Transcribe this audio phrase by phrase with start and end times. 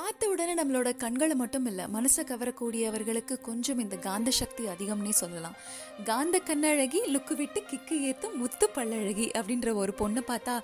[0.00, 5.56] பார்த்த உடனே நம்மளோட கண்களை மட்டும் இல்லை மனசை கவரக்கூடியவர்களுக்கு கொஞ்சம் இந்த காந்த சக்தி அதிகம்னே சொல்லலாம்.
[6.04, 10.54] காந்த கண்ணழகி லுக்கு விட்டு கிக்கு ஏற்றும் முத்து பல்லழகி அப்படின்ற ஒரு பொண்ணை பார்த்தா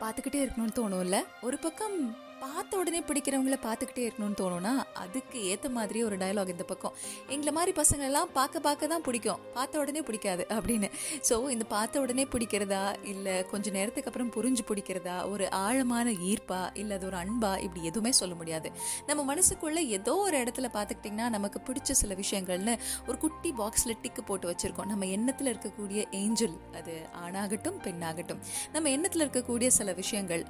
[0.00, 1.20] பார்த்துக்கிட்டே இருக்கணும்னு தோணும்ல.
[1.42, 1.96] ஒரு பக்கம்
[2.44, 4.72] பார்த்த உடனே பிடிக்கிறவங்கள பார்த்துக்கிட்டே இருக்கணும்னு தோணும்னா
[5.02, 6.94] அதுக்கு ஏற்ற மாதிரி ஒரு டயலாக் இந்த பக்கம்.
[7.34, 9.40] எங்களை மாதிரி பசங்களெல்லாம் பார்க்க பார்க்க தான் பிடிக்கும்.
[9.56, 10.88] பார்த்த உடனே பிடிக்காது அப்படின்னு.
[11.28, 12.82] ஸோ இந்த பார்த்த உடனே பிடிக்கிறதா?
[13.12, 15.16] இல்லை கொஞ்சம் நேரத்துக்கு அப்புறம் புரிஞ்சு பிடிக்கிறதா?
[15.32, 16.60] ஒரு ஆழமான ஈர்ப்பா?
[16.82, 17.52] இல்லை அது ஒரு அன்பா?
[17.66, 18.70] இப்படி எதுவுமே சொல்ல முடியாது.
[19.08, 22.76] நம்ம மனசுக்குள்ளே ஏதோ ஒரு இடத்துல பார்த்துக்கிட்டிங்கன்னா நமக்கு பிடிச்ச சில விஷயங்கள்னு
[23.08, 24.90] ஒரு குட்டி பாக்ஸில் டிக்கு போட்டு வச்சுருக்கோம்.
[24.92, 28.42] நம்ம எண்ணத்தில் இருக்கக்கூடிய ஏஞ்சல் அது ஆணாகட்டும் பெண்ணாகட்டும்.
[28.76, 30.44] நம்ம எண்ணத்தில் இருக்கக்கூடிய சில விஷயங்கள்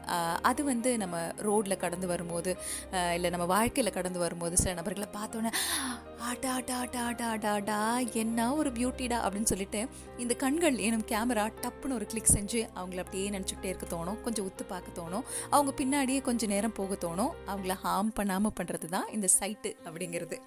[0.52, 1.16] அது வந்து நம்ம
[1.48, 2.52] ரோட்டில் கடந்து வரும்போது
[3.16, 5.52] இல்லை நம்ம வாழ்க்கையில் கடந்து வரும்போது சில நபர்களை பார்த்தோன்னே
[6.30, 7.78] ஆட்டா ஆட்டா ஆட்டா ஆட்டா ஆட்டா ஆட்டா
[8.22, 9.80] என்ன ஒரு பியூட்டிடா அப்படின்னு சொல்லிட்டு
[10.24, 14.18] இந்த கண்கள் எனும் கேமரா டப்புன்னு ஒரு கிளிக் செஞ்சு அவங்கள அப்படியே நினச்சிக்கிட்டே இருக்க தோணும்.
[14.26, 15.24] கொஞ்சம் உத்து பார்க்க தோணும்.
[15.56, 17.32] அவங்க பின்னாடியே கொஞ்சம் நேரம் போக தோணும்.
[17.52, 20.38] அவங்கள ஹார்ம் பண்ணாமல் பண்ணுறது தான் இந்த சைட்டு அப்படிங்கிறது.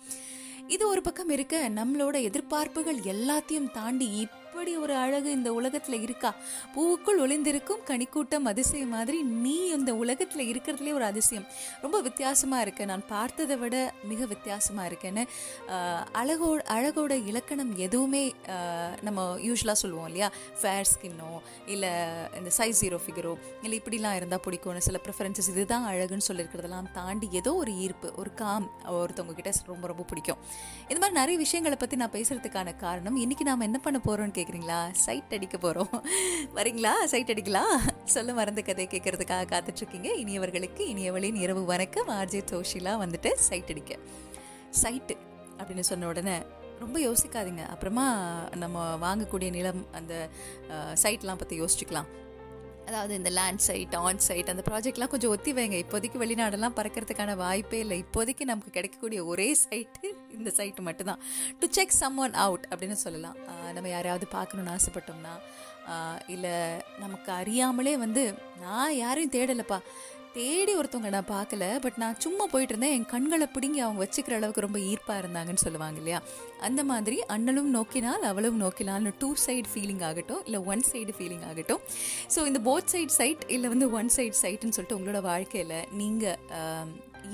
[0.75, 1.55] இது ஒரு பக்கம் இருக்க.
[1.79, 4.07] நம்மளோட எதிர்பார்ப்புகள் எல்லாத்தையும் தாண்டி
[4.57, 6.29] இப்படி ஒரு அழகு இந்த உலகத்துல இருக்கா?
[6.75, 11.45] பூவுக்குள் ஒளிந்திருக்கும் கனிக்கூட்டம் அதிசயம் மாதிரி நீ இந்த உலகத்துல இருக்கிறதுலே ஒரு அதிசயம்.
[11.83, 12.83] ரொம்ப வித்தியாசமா இருக்கு.
[12.91, 13.75] நான் பார்த்ததை விட
[14.11, 15.23] மிக வித்தியாசமா இருக்கேன்னு
[16.21, 18.23] அழகோ அழகோட இலக்கணம் எதுவுமே
[19.01, 20.29] நம்ம யூஸ்வலாக சொல்லுவோம் இல்லையா?
[20.61, 21.29] ஃபேர் ஸ்கின்னோ
[21.75, 21.91] இல்லை
[22.39, 27.53] இந்த சைஸ் ஜீரோ ஃபிகரோ இல்லை இப்படிலாம் இருந்தால் பிடிக்கும்னு சில ப்ரிஃபரன்சஸ் இதுதான் அழகுன்னு சொல்லியிருக்கிறதெல்லாம் தாண்டி ஏதோ
[27.61, 30.41] ஒரு ஈர்ப்பு ஒரு காம் ஒருத்தவங்க கிட்ட ரொம்ப ரொம்ப பிடிக்கும்.
[30.89, 35.33] இந்த மாதிரி நிறைய விஷயங்களை பற்றி நான் பேசுகிறதுக்கான காரணம் இன்றைக்கி நாம் என்ன பண்ண போகிறோம்னு கேட்குறீங்களா சைட்
[35.35, 36.03] அடிக்க போகிறோம்
[36.55, 36.91] வரீங்களா?
[37.11, 40.09] சைட் அடிக்கலாம் சொல்ல மறந்த கதை கேட்கறதுக்காக காத்துட்ருக்கீங்க.
[40.23, 42.09] இனியவர்களுக்கு இனியவளின் இரவு வணக்கம்.
[42.09, 43.97] ஆர்ஜே தோஷிலா வந்துட்டு சைட் அடிக்க.
[44.81, 45.15] சைட்டு
[45.57, 46.35] அப்படின்னு சொன்ன உடனே
[46.79, 47.63] ரொம்ப யோசிக்காதீங்க.
[47.73, 48.05] அப்புறமா
[48.55, 50.29] நம்ம வாங்கக்கூடிய நிலம் அந்த
[51.03, 52.09] சைட்லாம் பற்றி யோசிச்சுக்கலாம்.
[52.87, 55.77] அதாவது இந்த லேண்ட் சைட் ஆன் சைட் அந்த ப்ராஜெக்ட்லாம் கொஞ்சம் ஒத்தி வைங்க.
[55.83, 57.97] இப்போதைக்கு வெளிநாடெல்லாம் பறக்கிறதுக்கான வாய்ப்பே இல்லை.
[58.05, 61.23] இப்போதைக்கு நமக்கு கிடைக்கக்கூடிய ஒரே சைட்டு இந்த சைட்டு மட்டும்தான்.
[61.61, 63.37] To check someone out அப்படின்னு சொல்லலாம்.
[63.75, 65.35] நம்ம யாரையாவது பார்க்கணுன்னு ஆசைப்பட்டோம்னா
[66.33, 66.55] இல்லை
[67.03, 68.23] நமக்கு அறியாமலே வந்து
[68.63, 69.79] நான் யாரையும் தேடலைப்பா.
[70.37, 72.93] தேடி ஒருத்தவங்க நான் பார்க்கல பட் நான் சும்மா போயிட்டு இருந்தேன்.
[72.97, 76.19] என் கண்களை பிடுங்கி அவங்க வச்சுக்கிற அளவுக்கு ரொம்ப ஈர்ப்பாக இருந்தாங்கன்னு சொல்லுவாங்க இல்லையா?
[76.67, 81.81] அந்த மாதிரி அண்ணலும் நோக்கினால் அவளும் நோக்கினால்னு டூ சைடு ஃபீலிங் ஆகட்டும் இல்லை ஒன் சைடு ஃபீலிங் ஆகட்டும்.
[82.35, 86.37] ஸோ இந்த போத் சைட் சைட் இல்லை வந்து ஒன் சைடு சைட்டுன்னு சொல்லிட்டு உங்களோட வாழ்க்கையில் நீங்கள்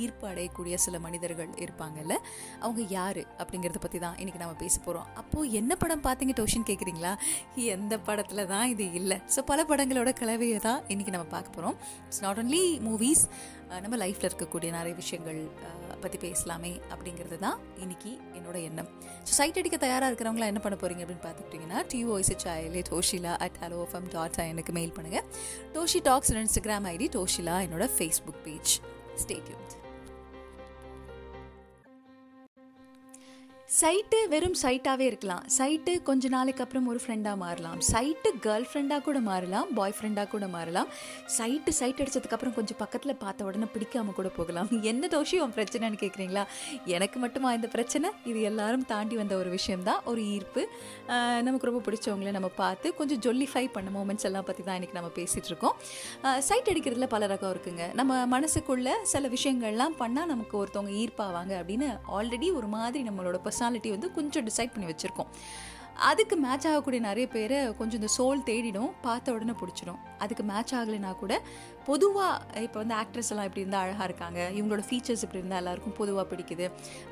[0.02, 2.18] ஈர்ப்பு அடையக்கூடிய சில மனிதர்கள் இருப்பாங்கல்ல?
[2.60, 7.14] அவங்க யார் அப்படிங்கிறத பற்றி தான் இன்றைக்கி நம்ம பேச போகிறோம் அப்போது என்ன படம் பார்த்தீங்க டோஷன் கேட்குறீங்களா
[7.56, 9.22] எந்த படத்தில் தான் இது இல்லை.
[9.36, 13.26] ஸோ பல படங்களோட கலவையை தான் இன்றைக்கி நம்ம பார்க்க போகிறோம் இட்ஸ் நாட் ஒன்லி மூவிஸ்
[13.82, 15.40] நம்ம லைஃப்பில் இருக்கக்கூடிய நிறைய விஷயங்கள்
[16.02, 18.90] பற்றி பேசலாமே அப்படிங்கிறது தான் இன்னைக்கு என்னோட எண்ணம்.
[19.24, 23.88] ஸோ சைட் அடிக்க தயாராக இருக்கிறவங்களா என்ன பண்ண போகிறீங்க அப்படின்னு பார்த்துக்கிட்டிங்கன்னா டிஓஎஸ் சாயலே Doshila at hello
[23.88, 25.26] FM dot எனக்கு மெயில் பண்ணுங்கள்
[25.74, 28.74] Doshi talks Instagram ID Doshila என்னோட ஃபேஸ்புக் பேஜ்
[29.24, 29.83] ஸ்டேட்யூட்
[33.80, 35.44] சைட்டு வெறும் சைட்டாகவே இருக்கலாம்.
[35.58, 37.80] சைட்டு கொஞ்ச நாளைக்கு அப்புறம் ஒரு ஃப்ரெண்டாக மாறலாம்.
[37.92, 39.68] சைட்டு கேர்ள் ஃப்ரெண்டாக கூட மாறலாம்.
[39.78, 40.90] பாய் ஃப்ரெண்டாக கூட மாறலாம்.
[41.38, 44.68] சைட்டு சைட் அடித்ததுக்கப்புறம் கொஞ்சம் பக்கத்தில் பார்த்த உடனே பிடிக்காம கூட போகலாம்.
[44.92, 46.44] என்ன தோஷி உன் பிரச்சனைன்னு கேட்குறீங்களா
[46.98, 48.12] எனக்கு மட்டுமா இந்த பிரச்சனை?
[48.32, 50.04] இது எல்லாரும் தாண்டி வந்த ஒரு விஷயம்தான்.
[50.14, 50.64] ஒரு ஈர்ப்பு.
[51.48, 55.52] நமக்கு ரொம்ப பிடிச்சவங்கள நம்ம பார்த்து கொஞ்சம் ஜொல்லிஃபை பண்ண மூமெண்ட்ஸ் எல்லாம் பற்றி தான் இன்றைக்கி நம்ம பேசிகிட்டு
[55.54, 55.76] இருக்கோம்.
[56.50, 57.90] சைட் அடிக்கிறதுல பல ரகம் இருக்குங்க.
[58.02, 64.10] நம்ம மனசுக்குள்ளே சில விஷயங்கள்லாம் பண்ணால் நமக்கு ஒருத்தவங்க ஈர்ப்பாவாங்க அப்படின்னு ஆல்ரெடி ஒரு மாதிரி நம்மளோட பர்சனாலிட்டி வந்து
[64.18, 65.32] கொஞ்சம் டிசைட் பண்ணி வச்சுருக்கோம்.
[66.10, 70.00] அதுக்கு மேட்ச் ஆகக்கூடிய நிறைய பேரை கொஞ்சம் இந்த சோல் தேடிடும் பார்த்த உடனே பிடிச்சிடும்.
[70.24, 71.34] அதுக்கு மேட்ச் ஆகலைனா கூட
[71.90, 76.26] பொதுவாக இப்போ வந்து ஆக்ட்ரஸ் எல்லாம் இப்படி இருந்தால் அழகாக இருக்காங்க இவங்களோட ஃபீச்சர்ஸ் இப்படி இருந்தால் எல்லாருக்கும் பொதுவாக
[76.32, 76.66] பிடிக்குது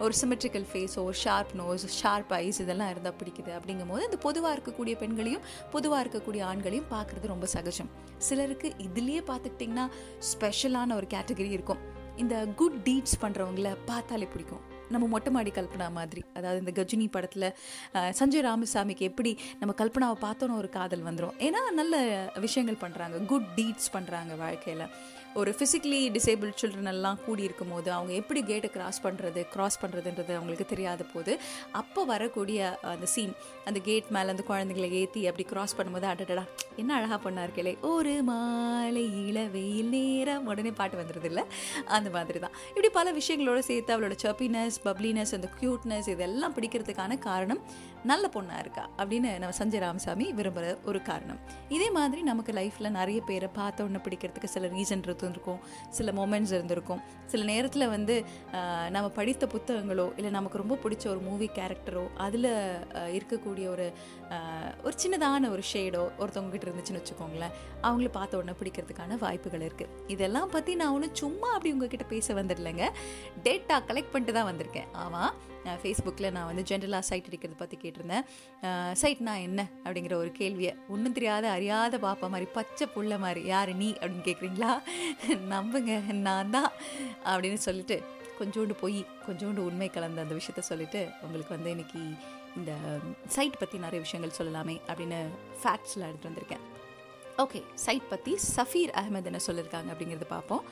[0.06, 4.96] ஒரு சிமெட்ரிக்கல் ஃபேஸோ ஒரு ஷார்ப் நோஸ் ஷார்ப் ஐஸ் இதெல்லாம் இருந்தால் பிடிக்குது அப்படிங்கும்போது இந்த பொதுவாக இருக்கக்கூடிய
[5.04, 5.46] பெண்களையும்
[5.76, 7.92] பொதுவாக இருக்கக்கூடிய ஆண்களையும் பார்க்குறது ரொம்ப சகஜம்.
[8.30, 9.88] சிலருக்கு இதுலேயே பார்த்துக்கிட்டிங்கன்னா
[10.32, 11.84] ஸ்பெஷலான ஒரு கேட்டகரி இருக்கும்.
[12.24, 14.66] இந்த குட் டீட்ஸ் பண்ணுறவங்கள பார்த்தாலே பிடிக்கும்.
[14.92, 17.48] நம்ம மொட்டை மாடி கல்பனா மாதிரி அதாவது இந்த கஜினி படத்தில்
[18.20, 21.96] சஞ்சய் ராமசாமிக்கு எப்படி நம்ம கல்பனாவை பார்த்தோன்னு ஒரு காதல் வந்துடும் ஏன்னா நல்ல
[22.46, 24.86] விஷயங்கள் பண்ணுறாங்க குட் டீட்ஸ் பண்ணுறாங்க வாழ்க்கையில்.
[25.40, 30.32] ஒரு ஃபிசிக்கலி டிசேபிள் சில்ட்ரன் எல்லாம் கூடி இருக்கும் போது அவங்க எப்படி கேட்டை கிராஸ் பண்ணுறது கிராஸ் பண்ணுறதுன்றது
[30.36, 31.34] அவங்களுக்கு தெரியாத போது
[31.74, 32.60] அப்போ வரக்கூடிய
[32.92, 33.32] அந்த சீன்
[33.66, 36.44] அந்த கேட் மேலே அந்த குழந்தைங்களை ஏற்றி அப்படி கிராஸ் பண்ணும்போது அடடடா
[36.78, 41.46] என்ன அழகாக பண்ணா கேளே ஒரு மாலை இளவெயில் நேரம் உடனே பாட்டு வந்துடுது இல்லை
[41.90, 47.64] அந்த மாதிரி தான் இப்படி பல விஷயங்களோட சேர்த்து அவளோட சப்பினஸ் பப்ளினஸ் அந்த க்யூட்னஸ் இதெல்லாம் பிடிக்கிறதுக்கான காரணம்
[48.10, 51.40] நல்ல பொண்ணாக இருக்கா அப்படின்னு நம்ம சஞ்சய் ராமசாமி விரும்புகிற ஒரு காரணம்.
[51.76, 55.60] இதே மாதிரி நமக்கு லைஃப்பில் நிறைய பேரை பார்த்த உடனே பிடிக்கிறதுக்கு சில ரீசன் இருந்திருக்கும்
[55.98, 57.02] சில மொமெண்ட்ஸ் இருந்திருக்கும்.
[57.32, 58.16] சில நேரத்தில் வந்து
[58.96, 62.52] நம்ம படித்த புத்தகங்களோ இல்லை நமக்கு ரொம்ப பிடிச்ச ஒரு மூவி கேரக்டரோ அதில்
[63.18, 63.88] இருக்கக்கூடிய ஒரு
[64.86, 67.56] ஒரு சின்னதான ஒரு ஷேடோ ஒருத்தவங்ககிட்ட இருந்துச்சுன்னு வச்சுக்கோங்களேன்
[67.88, 72.88] அவங்கள பார்த்த உடனே பிடிக்கிறதுக்கான வாய்ப்புகள் இருக்குது இதெல்லாம் பற்றி நான் ஒன்றும் சும்மா அப்படி உங்ககிட்ட பேச வந்துடலைங்க
[73.48, 74.92] டேட்டா கலெக்ட் பண்ணிட்டு தான் வந்திருக்கேன்.
[75.06, 75.34] ஆமாம்
[75.82, 78.26] ஃபேஸ்புக்கில் நான் வந்து ஜென்ரலாக சைட் அடிக்கிறது பற்றி கேட்டிருந்தேன்.
[79.02, 83.90] சைட்னா என்ன அப்படிங்கிற ஒரு கேள்வியை ஒன்றும் தெரியாத அறியாத பாப்பா மாதிரி பச்சை புள்ள மாதிரி யார் நீ?
[84.00, 84.72] அப்படின்னு கேட்குறீங்களா
[85.54, 85.96] நம்புங்க
[86.28, 86.72] நான் தான்
[87.32, 87.98] அப்படின்னு சொல்லிட்டு
[88.40, 92.04] கொஞ்சோண்டு போய் கொஞ்சோண்டு உண்மை கலந்த அந்த விஷயத்த சொல்லிட்டு உங்களுக்கு வந்து இன்றைக்கி
[92.60, 92.72] இந்த
[93.36, 95.20] சைட் பற்றி நிறைய விஷயங்கள் சொல்லலாமே அப்படின்னு
[95.64, 96.66] ஃபேக்ட்ஸில் எடுத்துகிட்டு வந்திருக்கேன்.
[97.42, 100.64] ஓகே சைட் பற்றி சஃபீர் அகமது என்ன சொல்லியிருக்காங்க அப்படிங்கிறத பார்ப்போம்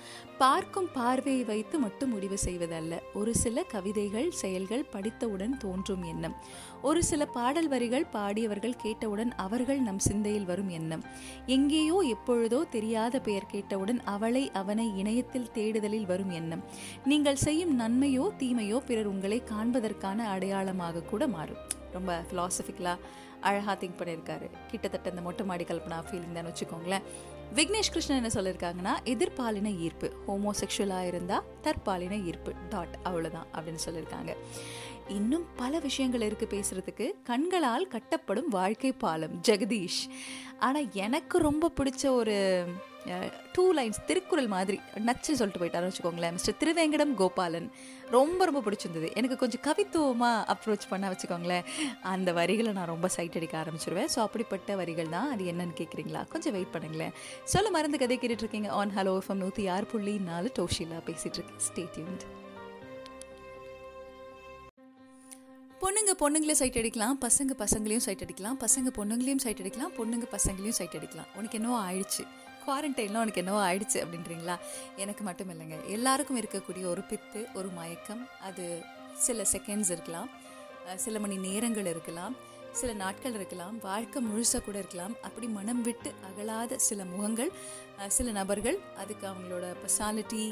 [0.42, 2.94] பார்க்கும் பார்வையை வைத்து மட்டும் முடிவு செய்வதல்ல.
[3.20, 6.36] ஒரு சில கவிதைகள் செயல்கள் படித்தவுடன் தோன்றும் எண்ணம்.
[6.90, 11.06] ஒரு சில பாடல் வரிகள் பாடியவர்கள் கேட்டவுடன் அவர்கள் நம் சிந்தையில் வரும் எண்ணம்.
[11.56, 16.66] எங்கேயோ எப்பொழுதோ தெரியாத பெயர் கேட்டவுடன் அவளை அவனை இணையத்தில் தேடுதலில் வரும் எண்ணம்.
[17.12, 21.64] நீங்கள் செய்யும் நன்மையோ தீமையோ பிறர் உங்களை காண்பதற்கான அடையாளமாக கூட மாறும்.
[21.96, 23.00] ரொம்ப ஃபிலாசபிக்கலாக
[23.42, 24.50] அழகாக திங்க் பண்ணியிருக்காரு.
[24.68, 27.02] கிட்டத்தட்ட இந்த மொட்டை மாடி கல்பனா ஃபீலிங் தான் வச்சுக்கோங்களேன்.
[27.56, 34.36] விக்னேஷ் கிருஷ்ணன் என்ன சொல்லியிருக்காங்கன்னா எதிர்பாலின ஈர்ப்பு ஹோமோசெக்ஷுவலாக இருந்தால் தற்பாலின ஈர்ப்பு டாட் அவ்வளோதான் அப்படின்னு சொல்லியிருக்காங்க.
[35.18, 40.02] இன்னும் பல விஷயங்கள் இருக்குது பேசுகிறதுக்கு கண்களால் கட்டப்படும் வாழ்க்கை பாலம் ஜெகதீஷ்.
[40.66, 42.36] ஆனால் எனக்கு ரொம்ப பிடிச்ச ஒரு
[43.56, 44.78] டூ லைன்ஸ் திருக்குறள் மாதிரி
[45.08, 47.68] நச்சு சொல்லிட்டு போயிட்டாருன்னு வச்சுக்கோங்களேன் மிஸ்டர் திருவேங்கடம் கோபாலன்.
[48.16, 49.08] ரொம்ப ரொம்ப பிடிச்சிருந்தது.
[49.20, 51.68] எனக்கு கொஞ்சம் கவித்துவமாக அப்ரோச் பண்ண வச்சுக்கோங்களேன்
[52.14, 54.12] அந்த வரிகளை நான் ரொம்ப சைட் அடிக்க ஆரம்பிச்சிருவேன்.
[54.16, 57.16] ஸோ அப்படிப்பட்ட வரிகள் தான் அது என்னன்னு கேட்குறீங்களா கொஞ்சம் வெயிட் பண்ணுங்களேன்.
[57.54, 62.26] சொல்ல மருந்து கதை கேட்டுட்ருக்கீங்க ஆன் ஹலோ எஃப்எம் நூற்றி ஆறு புள்ளி நாலு டோஷிலா பேசிகிட்டு இருக்கேன் ஸ்டேட்யூண்ட்
[65.82, 70.96] பொண்ணுங்க பொண்ணுங்களையும் சைட் அடிக்கலாம் பசங்க பசங்களையும் சைட் அடிக்கலாம் பசங்க பொண்ணுங்களையும் சைட் அடிக்கலாம் பொண்ணுங்க பசங்களையும் சைட்
[70.98, 72.24] அடிக்கலாம் உனக்கு என்னவோ ஆயிடுச்சு.
[72.64, 74.56] குவாரண்டைனில் உனக்கு என்னவோ ஆயிடுச்சு அப்படின்றீங்களா?
[75.04, 75.78] எனக்கு மட்டும் இல்லைங்க.
[75.96, 78.66] எல்லாருக்கும் இருக்கக்கூடிய ஒரு பித்து ஒரு மயக்கம் அது
[79.28, 80.30] சில செகண்ட்ஸ் இருக்கலாம்.
[81.06, 82.36] சில மணி நேரங்கள் இருக்கலாம்.
[82.82, 83.78] சில நாட்கள் இருக்கலாம்.
[83.88, 85.16] வாழ்க்கை முழுசாக கூட இருக்கலாம்.
[85.28, 87.52] அப்படி மனம் விட்டு அகலாத சில முகங்கள்
[88.18, 90.44] சில நபர்கள் அதுக்கு அவங்களோட பர்சனாலிட்டி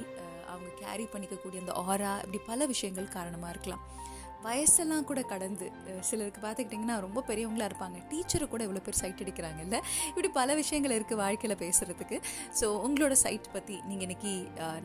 [0.54, 3.86] அவங்க கேரி பண்ணிக்கக்கூடிய அந்த ஆரா இப்படி பல விஷயங்கள் காரணமாக இருக்கலாம்.
[4.46, 5.68] வயசெல்லாம் கூட கடந்து
[6.10, 7.98] சிலருக்கு பார்த்துக்கிட்டிங்கன்னா ரொம்ப பெரியவங்களா இருப்பாங்க.
[8.12, 9.78] டீச்சரை கூட இவ்வளோ பேர் சைட் அடிக்கிறாங்கல்ல.
[10.10, 12.18] இப்படி பல விஷயங்கள் இருக்குது வாழ்க்கையில் பேசுகிறதுக்கு
[12.60, 14.34] ஸோ உங்களோட சைட் பற்றி நீங்கள் இன்றைக்கி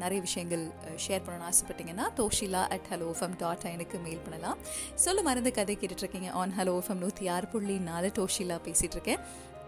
[0.03, 0.65] நிறைய விஷயங்கள்
[1.07, 4.61] ஷேர் பண்ணணும்னு ஆசைப்பட்டீங்கன்னா Doshila at hello FM dot எனக்கு மெயில் பண்ணலாம்.
[5.07, 6.31] சொல்ல மருந்து கதை கேட்டுட்ருக்கீங்க.
[6.43, 9.21] ஆன் ஹலோ ஃபம் நூற்றி ஆறு புள்ளி நாலு டோஷிலா பேசிகிட்ருக்கேன்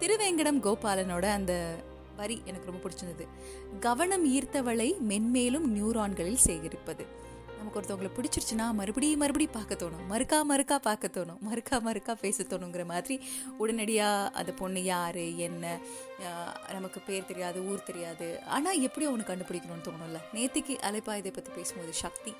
[0.03, 1.53] திருவேங்கடம் கோபாலனோட அந்த
[2.21, 3.25] வரி எனக்கு ரொம்ப பிடிச்சிருந்தது.
[3.87, 7.05] கவனம் ஈர்த்தவளை மென்மேலும் நியூரான்களில் சேகரிப்பது.
[7.65, 10.07] நமக்கு ஒருத்தவங்களை பிடிச்சிருச்சுன்னா மறுபடியும் மறுபடியும் பார்க்க தோணும்.
[10.13, 11.39] மறுக்கா மறுக்கா பார்க்க தோணும்.
[11.49, 13.17] மறுக்கா மறுக்கா பேச தோணுங்கிற மாதிரி
[13.63, 15.65] உடனடியாக அந்த பொண்ணு யார் என்ன
[16.77, 18.29] நமக்கு பேர் தெரியாது ஊர் தெரியாது.
[18.57, 20.21] ஆனால் எப்படியும் அவனுக்கு கண்டுபிடிக்கணும்னு தோணும்ல.
[20.39, 22.35] நேத்திக்கு அலைப்பா இதை பற்றி பேசும்போது சக்தி.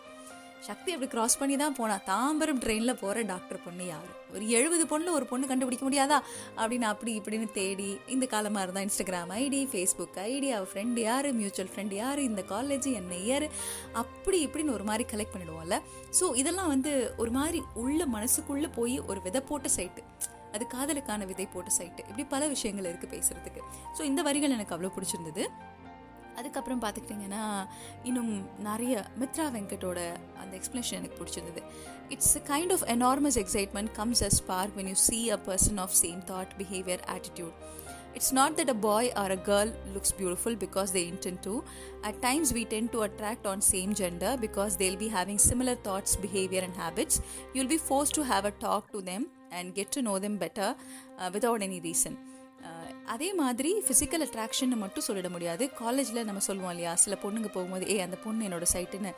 [0.66, 1.96] சக்தி அப்படி கிராஸ் பண்ணி தான் போனா.
[2.11, 4.11] தாம்பரம் ட்ரெயினில் போகிற டாக்டர் பொண்ணு யார்?
[4.34, 6.19] ஒரு எழுபது பொண்ணில் ஒரு பொண்ணு கண்டுபிடிக்க முடியாதா?
[6.61, 11.28] அப்படின்னு அப்படி இப்படின்னு தேடி இந்த காலமாக இருந்தால் இன்ஸ்டாகிராம் ஐடி ஃபேஸ்புக் ஐடி அவள் ஃப்ரெண்டு யார்?
[11.40, 12.22] மியூச்சுவல் ஃப்ரெண்டு யார்?
[12.31, 13.46] இந்த காலேஜ் என்ன இயர்
[14.02, 15.78] அப்படி இப்படின்னு ஒரு மாதிரி கலெக்ட் பண்ணிடுவோம்ல.
[16.20, 16.94] ஸோ இதெல்லாம் வந்து
[17.25, 20.02] ஒரு மாதிரி உள்ள மனசுக்குள்ளே போய் ஒரு விதை போட்ட சைட்டு
[20.56, 23.62] அது காதலுக்கான விதை போட்ட சைட்டு இப்படி பல விஷயங்கள் இருக்குது பேசுகிறதுக்கு
[23.96, 25.44] ஸோ இந்த வரிகள் எனக்கு அவ்வளோ பிடிச்சிருந்தது.
[26.36, 27.44] அதுக்கப்புறம் பார்த்துக்கிட்டிங்கன்னா
[28.04, 28.32] இன்னும்
[28.66, 30.00] நிறைய மித்ரா வெங்கட்டோட
[30.42, 31.62] அந்த எக்ஸ்ப்ளனேஷன் எனக்கு பிடிச்சிருந்தது
[32.10, 35.96] it's a kind of enormous excitement comes a spark when you see a person of
[36.02, 37.54] same thought behaviour attitude
[38.14, 41.54] it's not that a boy or a girl looks beautiful because they intend to
[42.08, 46.16] at times we tend to attract on same gender because they'll be having similar thoughts
[46.23, 47.18] behaviour and habits
[47.54, 50.73] you'll be force to have a talk to them and get to know them better
[51.35, 52.16] without any reason
[53.12, 55.64] அதே மாதிரி physical attraction மட்டும் சொல்லிட முடியாது.
[55.80, 56.92] காலேஜில் நம்ம சொல்லுவோம் இல்லையா?
[57.02, 59.11] சில பொண்ணுங்க போகும்போது ஏ அந்த பொண்ணு என்னோட சைட்டுன்னு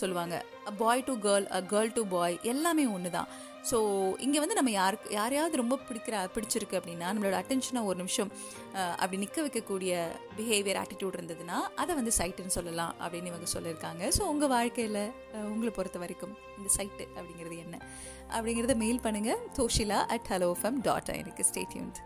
[0.00, 0.36] சொல்லுவாங்க.
[0.80, 3.30] Boy to girl girl to boy எல்லாமே ஒன்று தான்
[3.70, 3.78] ஸோ
[4.24, 8.30] இங்கே வந்து நம்ம யாருக்கு யாரையாவது ரொம்ப பிடிக்கிற பிடிச்சிருக்கு அப்படின்னா நம்மளோட அட்டென்ஷனை ஒரு நிமிஷம்
[9.02, 9.92] அப்படி நிற்க வைக்கக்கூடிய
[10.38, 14.02] பிஹேவியர் ஆட்டிடியூட் இருந்ததுன்னா அதை வந்து சைட்டுன்னு சொல்லலாம் அப்படின்னு இவங்க சொல்லியிருக்காங்க.
[14.16, 15.02] ஸோ உங்கள் வாழ்க்கையில்
[15.54, 17.78] உங்களை பொறுத்த வரைக்கும் இந்த சைட்டு அப்படிங்கிறது என்ன?
[18.36, 22.00] அப்படிங்கிறத மெயில் பண்ணுங்கள் Doshila at hello FM dot எனக்கு ஸ்டேட்யூன்ட்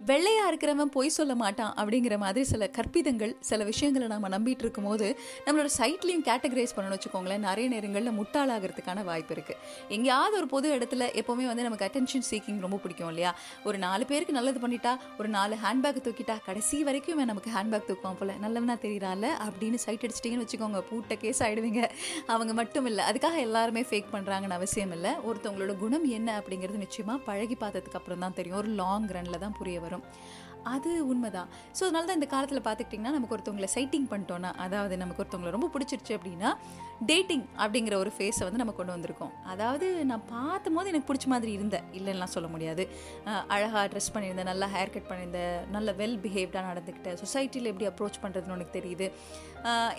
[0.00, 5.68] வெள்ளையாக இருக்கிறவன் பொய் சொல்ல மாட்டான் அப்படிங்கிற மாதிரி சில கற்பிதங்கள் சில விஷயங்களை நம்ம நம்பிட்டு இருக்கும்போது நம்மளோட
[5.78, 7.38] சைட்லையும் கேட்டகரைஸ் பண்ணணும்னு வச்சுக்கோங்களேன்.
[7.38, 9.56] நிறைய நேரங்களில் முட்டாளாகிறதுக்கான வாய்ப்பு இருக்குது
[9.88, 13.36] எங்கேயாவது ஒரு பொது இடத்துல எப்போவுமே வந்து நமக்கு அட்டென்ஷன் சீக்கிங் ரொம்ப பிடிக்கும் இல்லையா?
[13.64, 18.34] ஒரு நாலு பேருக்கு நல்லது பண்ணிட்டா ஒரு நாலு ஹேண்ட்பேக் தூக்கிட்டா கடைசி வரைக்கும் நமக்கு ஹேண்ட்பேக் தூக்குவான் போல.
[18.34, 21.90] நல்லவனா தெரியறால அப்படின்னு சைட் அடிச்சிட்டிங்கன்னு வச்சுக்கோங்க பூட்ட கேஸ் ஆயிடுவீங்க.
[22.26, 23.04] அவங்க மட்டும் இல்லை.
[23.04, 25.10] அதுக்காக எல்லாருமே ஃபேக் பண்ணுறாங்கன்னு அவசியம் இல்லை.
[25.28, 28.58] ஒருத்தவங்களோட குணம் என்ன அப்படிங்கிறது நிச்சயமாக பழகி பார்த்ததுக்கு அப்புறம் தான் தெரியும்.
[28.58, 30.04] ஒரு லாங் ரன்ல தான் புரிய வரும்.
[30.74, 31.48] அது உண்மைதான்.
[31.76, 36.14] ஸோ அதனால தான் இந்த காலத்தில் பார்த்துக்கிட்டிங்கன்னா நமக்கு ஒருத்தவங்களை சைட்டிங் பண்ணிட்டோன்னா அதாவது நமக்கு ஒருத்தவங்களை ரொம்ப பிடிச்சிருச்சு
[36.18, 36.50] அப்படின்னா
[37.10, 39.32] டேட்டிங் அப்படிங்கிற ஒரு ஃபேஸை வந்து நம்ம கொண்டு வந்திருக்கோம்.
[39.52, 41.86] அதாவது நான் பார்த்தும் போது எனக்கு பிடிச்ச மாதிரி இருந்தேன்.
[41.98, 42.84] இல்லைன்னா சொல்ல முடியாது.
[43.56, 47.18] அழகாக ட்ரெஸ் பண்ணியிருந்தேன் நல்லா ஹேர் கட் பண்ணியிருந்தேன் நல்ல வெல் பிஹேவ்டாக நடந்துக்கிட்டேன்.
[47.22, 49.08] சொசைட்டியில் எப்படி அப்ரோச் பண்ணுறதுன்னு உனக்கு தெரியுது.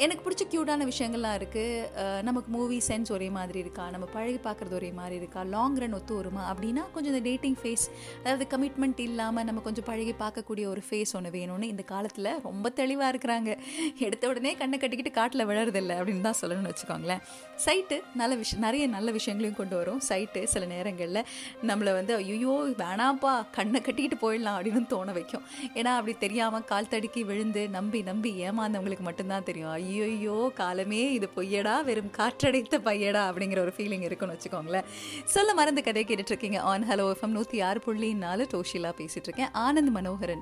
[0.04, 3.86] எனக்கு பிடிச்ச க்யூட்டான விஷயங்கள்லாம் இருக்குது நமக்கு மூவி சென்ஸ் ஒரே மாதிரி இருக்கா?
[3.96, 5.42] நம்ம பழகி பார்க்குறது ஒரே மாதிரி இருக்கா?
[5.56, 6.44] லாங் ரன் ஒத்து வருமா?
[6.52, 7.86] அப்படின்னா கொஞ்சம் இந்த டேட்டிங் ஃபேஸ்
[8.24, 13.18] அதாவது கமிட்மெண்ட் இல்லாமல் நம்ம கொஞ்சம் பழகி பார்க்கக்கூடிய ஒரு ஃபேஸ் ஒன்று வேணும்னு இந்த காலத்தில் ரொம்ப தெளிவாக
[13.18, 13.58] இருக்கிறாங்க.
[14.00, 17.22] எடுத்த உடனே கண்ணை கட்டிக்கிட்டு காட்டில் விழறதில்லை அப்படின்னு தான் சொல்லணும்னு வச்சுக்கோங்களேன்.
[17.66, 20.02] சைட்டு நல்ல விஷயம் நிறைய நல்ல விஷயங்களையும் கொண்டு வரும்.
[20.10, 21.24] சைட்டு சில நேரங்களில்
[21.68, 25.44] நம்மளை வந்து ஐயோ வேணாப்பா கண்ணை கட்டிக்கிட்டு போயிடலாம் அப்படின்னு தோண வைக்கும்.
[25.74, 29.70] ஏன்னா அப்படி தெரியாமல் கால் தடுக்கி விழுந்து நம்பி நம்பி ஏமாந்தவங்களுக்கு மட்டும்தான் தெரியும்.
[29.70, 34.84] ஐயோ காலமே இது பொய்யடா வெறும் காற்றடைத்த பையடா அப்படிங்கிற ஒரு ஃபீலிங் இருக்குன்னு வச்சுக்கோங்களேன்.
[35.24, 39.52] சொல்ல மறந்து கதை கேட்டுட்ருக்கீங்க ஆன் ஹலோ எஃப்எம் நூற்றி ஆறு புள்ளி நாலு டோஷிலா பேசிகிட்டு இருக்கேன்.
[39.54, 40.37] ஆனந்த் மனோகரன்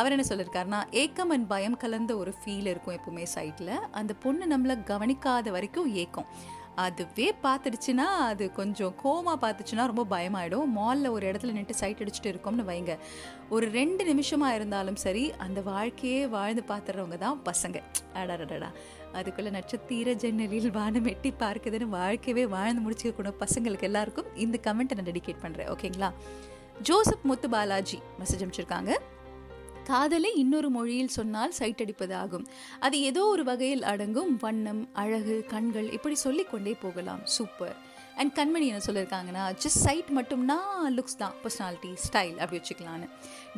[0.00, 4.76] அவர் என்ன சொல்லியிருக்காருன்னா ஏக்கம் அண்ட் பயம் கலந்த ஒரு ஃபீல் இருக்கும் எப்பவுமே சைட்டில் அந்த பொண்ணு நம்மளை
[4.84, 6.28] கவனிக்காத வரைக்கும் ஏக்கம்.
[6.84, 10.72] அதுவே பார்த்துடுச்சுன்னா அது கொஞ்சம் கோமா பார்த்துச்சுன்னா ரொம்ப பயமாயிடும்.
[10.78, 12.94] மாலில் ஒரு இடத்துல நின்று சைட் அடிச்சுட்டு இருக்கோம்னு வைங்க.
[13.48, 17.80] ஒரு ரெண்டு நிமிஷமாக இருந்தாலும் சரி அந்த வாழ்க்கையே வாழ்ந்து பார்த்துறவங்க தான் பசங்க.
[18.22, 18.70] அடடடா
[19.12, 25.42] அதுக்குள்ளே நட்சத்திர ஜன்னலில் வானம் எட்டி பார்க்குதுன்னு வாழ்க்கையவே வாழ்ந்து முடிச்சுக்க பசங்களுக்கு எல்லாருக்கும் இந்த கமெண்ட்டை நான் டெடிகேட்
[25.42, 26.10] பண்ணுறேன் ஓகேங்களா
[26.82, 28.92] ஜோசப் முத்து பாலாஜி மெசேஜ் அனுப்பிச்சிருக்காங்க.
[29.86, 32.46] காதலை இன்னொரு மொழியில் சொன்னால் சைட் அடிப்பது ஆகும்
[32.80, 37.20] அது ஏதோ ஒரு வகையில் அடங்கும் வண்ணம் அழகு கண்கள் இப்படி சொல்லிக்கொண்டே போகலாம்.
[37.24, 37.76] சூப்பர்.
[38.16, 40.58] அண்ட் கண்மணி என்ன சொல்லியிருக்காங்கன்னா ஜஸ்ட் சைட் மட்டும்னா
[40.96, 43.06] லுக்ஸ் தான் பர்சனாலிட்டி ஸ்டைல் அப்படி வச்சுக்கலான்னு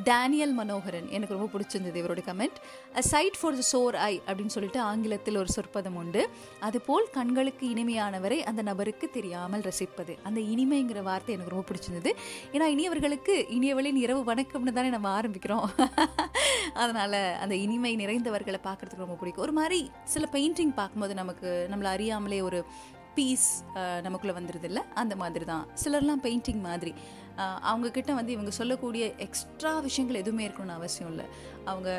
[0.04, 2.58] டேனியல் மனோகரன் எனக்கு ரொம்ப பிடிச்சிருந்தது இவரோட comment
[2.94, 6.22] a sight for the sore eye அப்படின்னு சொல்லிட்டு ஆங்கிலத்தில் ஒரு சொற்பதம் உண்டு.
[6.60, 10.14] அதுபோல் கண்களுக்கு இனிமையானவரை அந்த நபருக்கு தெரியாமல் ரசிப்பது.
[10.22, 12.12] அந்த இனிமைங்கிற வார்த்தை எனக்கு ரொம்ப பிடிச்சிருந்தது.
[12.52, 15.66] ஏன்னா இனியவர்களுக்கு இனியவளின் இரவு வணக்கம்னு தானே நம்ம ஆரம்பிக்கிறோம்.
[16.82, 19.42] அதனால் அந்த இனிமை நிறைந்தவர்களை பார்க்குறதுக்கு ரொம்ப பிடிக்கும்.
[19.42, 22.60] ஒரு மாதிரி சில பெயிண்டிங் பார்க்கும்போது நமக்கு நம்மளை அறியாமலே ஒரு
[23.18, 23.48] பீஸ்
[23.80, 26.94] uh, நமக்குள்ளே வந்துடுது இல்லை அந்த மாதிரி தான் சிலர்லாம் பெயிண்டிங் மாதிரி.
[27.70, 31.26] அவங்கக்கிட்ட வந்து இவங்க சொல்லக்கூடிய எக்ஸ்ட்ரா விஷயங்கள் எதுவுமே இருக்கணும்னு அவசியம் இல்லை.
[31.72, 31.90] அவங்க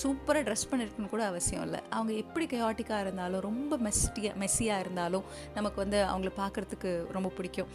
[0.00, 1.82] சூப்பராக ட்ரெஸ் பண்ணிருக்கணும் கூட அவசியம் இல்லை.
[1.96, 7.70] அவங்க எப்படி கயாட்டிக்காக இருந்தாலும் ரொம்ப மெஸ்டியாக மெஸ்ஸியாக இருந்தாலும் நமக்கு வந்து அவங்கள பார்க்குறதுக்கு ரொம்ப பிடிக்கும்.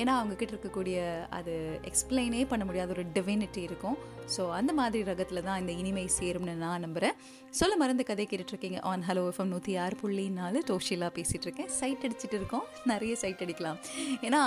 [0.00, 1.00] ஏன்னா அவங்கக்கிட்ட இருக்கக்கூடிய
[1.36, 1.52] அது
[1.88, 3.98] எக்ஸ்பிளைனே பண்ண முடியாத ஒரு டிவினிட்டி இருக்கும்.
[4.34, 7.14] ஸோ அந்த மாதிரி ரகத்தில் தான் இந்த இனிமை சேரும்னு நான் நம்புகிறேன்
[7.58, 8.78] சொல்ல மறந்து கதை கேட்டுட்ருக்கீங்க.
[8.90, 12.66] ஆன் ஹலோ எஃப்எம் நூற்றி ஆறு புள்ளி நாலு டோஷிலாக பேசிகிட்டு இருக்கேன் சைட் அடிச்சுட்டு இருக்கோம்.
[12.92, 13.78] நிறைய சைட் அடிக்கலாம்.
[14.26, 14.40] ஏன்னா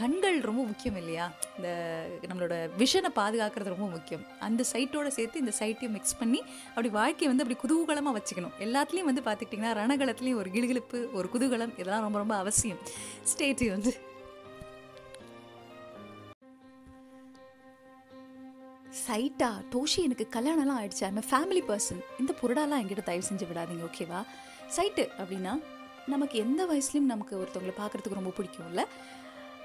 [0.00, 1.26] கண்கள் ரொம்ப முக்கியம் இல்லையா?
[1.58, 1.68] இந்த
[2.30, 4.24] நம்மளோட விஷனை பாதுகாக்கிறது ரொம்ப முக்கியம்.
[4.48, 8.54] அந்த சைட்டோட சேர்த்து இந்த சைட் எல்லாத்தையும் மிக்ஸ் பண்ணி அப்படி வாழ்க்கையை வந்து அப்படி குதூகலமாக வச்சுக்கணும்.
[8.66, 12.80] எல்லாத்துலேயும் வந்து பார்த்துக்கிட்டிங்கன்னா ரணகலத்துலேயும் ஒரு கிளுகிழப்பு ஒரு குதூகலம் இதெல்லாம் ரொம்ப ரொம்ப அவசியம்.
[13.30, 13.92] ஸ்டேட்டி வந்து
[19.06, 21.04] சைட்டா டோஷி எனக்கு கல்யாணம்லாம் ஆயிடுச்சு.
[21.08, 24.20] ஐம் ஃபேமிலி பர்சன் இந்த புரடாலாம் என்கிட்ட தயவு செஞ்சு விடாதீங்க ஓகேவா
[24.76, 25.52] சைட்டு அப்படின்னா
[26.12, 28.84] நமக்கு எந்த வயசுலையும் நமக்கு ஒருத்தவங்களை பார்க்குறதுக்கு ரொம்ப பிடிக்கும்ல?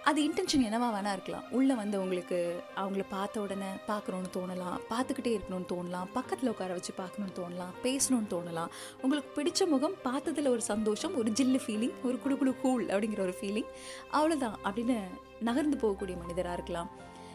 [0.08, 1.46] அது இன்டென்ஷன் என்னவா வேணா இருக்கலாம்.
[1.52, 2.38] உள்ளே வந்து உங்களுக்கு
[2.76, 4.78] அவங்கள பார்த்த உடனே பார்க்கணுன்னு தோணலாம்.
[4.90, 6.06] பார்த்துக்கிட்டே இருக்கணும்னு தோணலாம்.
[6.14, 7.74] பக்கத்தில் உட்கார வச்சு பார்க்கணுன்னு தோணலாம்.
[7.84, 8.72] பேசணும்னு தோணலாம்.
[9.02, 13.36] உங்களுக்கு பிடிச்ச முகம் பார்த்ததில் ஒரு சந்தோஷம் ஒரு ஜில்லு ஃபீலிங் ஒரு குடு குடு கூல் அப்படிங்கிற ஒரு
[13.42, 13.70] ஃபீலிங்
[14.14, 14.98] அவ்வளோதான் அப்படின்னு
[15.40, 16.90] நகர்ந்து போகக்கூடிய மனிதராக இருக்கலாம்.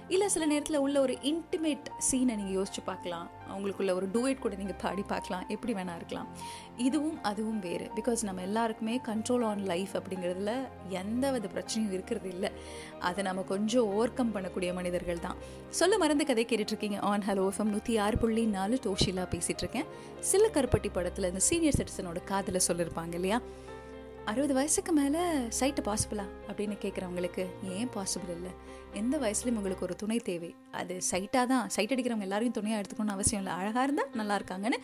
[0.08, 3.30] இல்லை சில நேரத்தில் உள்ள ஒரு இன்டிமேட் சீனை நீங்கள் யோசிச்சு பார்க்கலாம்.
[3.52, 5.44] அவங்களுக்குள்ள ஒரு டூயட் கூட நீங்கள் பாடி பார்க்கலாம்.
[5.48, 6.28] எப்படி வேணா இருக்கலாம்.
[6.76, 7.90] இதுவும் அதுவும் வேறு.
[7.94, 12.50] பிகாஸ் நம்ம எல்லாருக்குமே கண்ட்ரோல் ஆன் லைஃப் அப்படிங்கிறதுல எந்த வித பிரச்சனையும் இருக்கிறது இல்லை.
[12.98, 15.36] அதை நம்ம கொஞ்சம் ஓவர் கம் பண்ணக்கூடிய மனிதர்கள் தான்.
[15.68, 17.00] சொல்ல மறந்து கதை கேட்டுட்ருக்கீங்க.
[17.00, 19.84] ஆன் ஹலோ எஃப்எம் நூற்றி ஆறு புள்ளி நாலு டோஷிலா பேசிகிட்டு இருக்கேன்
[20.18, 23.40] சில கருப்பட்டி படத்தில் இந்த சீனியர் சிட்டிசனோட காதில் சொல்லியிருப்பாங்க இல்லையா?
[24.30, 25.22] அறுபது வயசுக்கு மேலே
[25.58, 27.44] சைட்டு பாசிபிளா அப்படின்னு கேட்குறவங்களுக்கு
[27.76, 28.52] ஏன் பாசிபிள் இல்லை?
[29.00, 30.50] எந்த வயசுலையும் உங்களுக்கு ஒரு துணை தேவை.
[30.80, 31.64] அது சைட்டாக தான்.
[31.74, 33.54] சைட் அடிக்கிறவங்க எல்லாரையும் துணையாக எடுத்துக்கணும்னு அவசியம் இல்லை.
[33.60, 34.78] அழகாக இருந்தால் நல்லா இருக்காங்கன்னு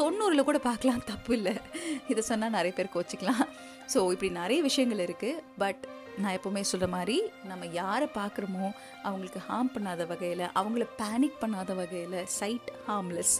[0.00, 1.00] தொண்ணூறில் கூட பார்க்கலாம்.
[1.12, 1.54] தப்பு இல்லை.
[2.12, 3.46] இதை சொன்னால் நிறைய பேர் கோச்சிக்கலாம்.
[3.94, 5.82] ஸோ இப்படி நிறைய விஷயங்கள் இருக்குது பட்
[6.22, 7.16] நான் எப்போவுமே சொல்கிற மாதிரி
[7.50, 8.66] நம்ம யாரை பார்க்குறோமோ
[9.06, 13.34] அவங்களுக்கு ஹார்ம் பண்ணாத வகையில் அவங்கள பேனிக் பண்ணாத வகையில் சைட் ஹார்ம்லெஸ்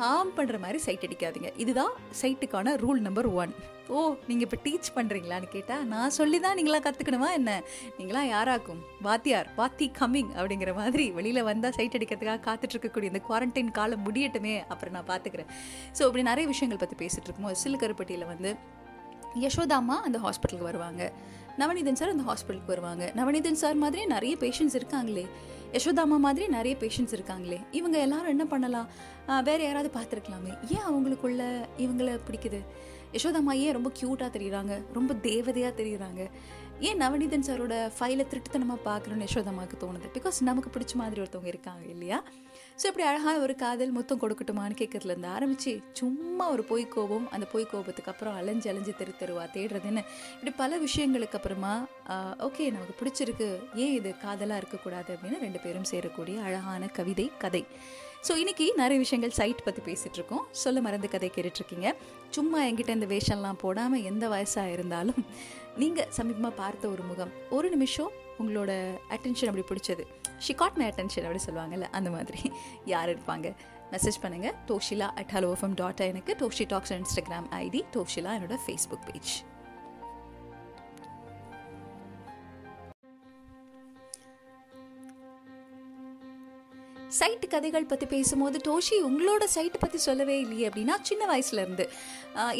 [0.00, 1.50] ஹார்ம் பண்ணுற மாதிரி சைட் அடிக்காதீங்க.
[1.62, 3.52] இதுதான் சைட்டுக்கான ரூல் நம்பர் ஒன்
[3.96, 3.98] ஓ
[4.28, 7.50] நீங்கள் இப்போ டீச் பண்ணுறீங்களான்னு கேட்டால் நான் சொல்லி தான் நீங்களாம் கற்றுக்கணுமா என்ன?
[7.98, 8.80] நீங்களாம் யாராக்கும்?
[9.06, 14.54] வாத்தியார் வாத்தி கம்மிங் அப்படிங்கிற மாதிரி வெளியில் வந்தால் சைட் அடிக்கிறதுக்காக காத்துட்டு இருக்கக்கூடிய இந்த குவாரண்டைன் காலம் முடியட்டுமே
[14.72, 15.50] அப்புறம் நான் பார்த்துக்கிறேன்
[15.98, 18.52] ஸோ இப்படி நிறைய விஷயங்கள் பற்றி பேசிகிட்டு இருக்கும்போது சிலுக்கருப்பட்டியில் வந்து
[19.44, 21.02] யசோதாமா அந்த ஹாஸ்பிட்டலுக்கு வருவாங்க.
[21.60, 23.04] நவநீதன் சார் அந்த ஹாஸ்பிட்டலுக்கு வருவாங்க.
[23.18, 25.24] நவநீதன் சார் மாதிரி நிறைய பேஷண்ட்ஸ் இருக்காங்களே.
[25.72, 28.88] யசோதாமா மாதிரி நிறைய பேஷண்ட்ஸ் இருக்காங்களே இவங்க எல்லாரும் என்ன பண்ணலாம்?
[29.28, 30.58] ஆஹ் வேற யாராவது பார்த்துருக்கலாமே?
[30.68, 32.64] ஏன் அவங்களுக்குள்ள இவங்கள பிடிக்குது?
[33.12, 34.84] யசோதாமா ஏன் ரொம்ப க்யூட்டாக தெரியுறாங்க?
[34.92, 36.30] ரொம்ப தேவதையாக தெரியுறாங்க?
[36.80, 40.06] ஏன் நவநீதன் சாரோட ஃபைலை திருட்டுத்தனமாக பார்க்குறோன்னு யசோதாமாவுக்கு தோணுது?
[40.14, 42.22] பிகாஸ் நமக்கு பிடிச்ச மாதிரி ஒருத்தவங்க இருக்காங்க இல்லையா?
[42.80, 47.64] ஸோ இப்படி அழகாக ஒரு காதல் முத்தம் கொடுக்கட்டுமான்னு கேட்கறதுலேருந்து ஆரம்பித்து சும்மா ஒரு பொய் கோபம் அந்த பொய்
[47.70, 50.02] கோபத்துக்கு அப்புறம் அலைஞ்சு அலைஞ்சு தெரு தெருவா தேடுறதுன்னு
[50.34, 51.72] இப்படி பல விஷயங்களுக்கு அப்புறமா
[52.46, 53.48] ஓகே நமக்கு பிடிச்சிருக்கு.
[53.84, 57.62] ஏன் இது காதலாக இருக்கக்கூடாது அப்படின்னு ரெண்டு பேரும் சேரக்கூடிய அழகான கவிதை கதை.
[58.26, 60.44] ஸோ இன்றைக்கி நிறைய விஷயங்கள் சைட் பற்றி பேசிகிட்டு இருக்கோம்.
[60.64, 61.88] சொல்ல மறந்து கதை கேட்டுட்ருக்கீங்க.
[62.36, 65.22] சும்மா என்கிட்ட இந்த வேஷம்லாம் போடாமல் எந்த வயசாக இருந்தாலும்
[65.82, 67.34] நீங்கள் சமீபமாக பார்த்த ஒரு முகம்.
[67.58, 68.70] ஒரு நிமிஷம் உங்களோட
[69.16, 70.04] அட்டென்ஷன் அப்படி பிடிச்சது.
[70.46, 72.42] ஷி காட் மை அட்டென்ஷன் அப்படி சொல்லுவாங்கல்ல அந்த மாதிரி.
[72.94, 73.48] யார் இருப்பாங்க?
[73.92, 79.06] மெசேஜ் பண்ணுங்கள் Doshila at hello FM dot எனக்கு Doshi talks Instagram ID Doshila என்னோட ஃபேஸ்புக்
[79.10, 79.34] பேஜ்
[87.18, 91.84] சைட்டு கதைகள் பற்றி பேசும்போது டோஷி உங்களோட சைட்டு பற்றி சொல்லவே இல்லையே அப்படின்னா சின்ன வயசுலேருந்து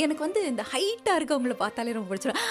[0.04, 2.42] எனக்கு வந்து இந்த ஹைட்டாக இருக்கவங்கள பார்த்தாலே ரொம்ப பிடிச்சிடும்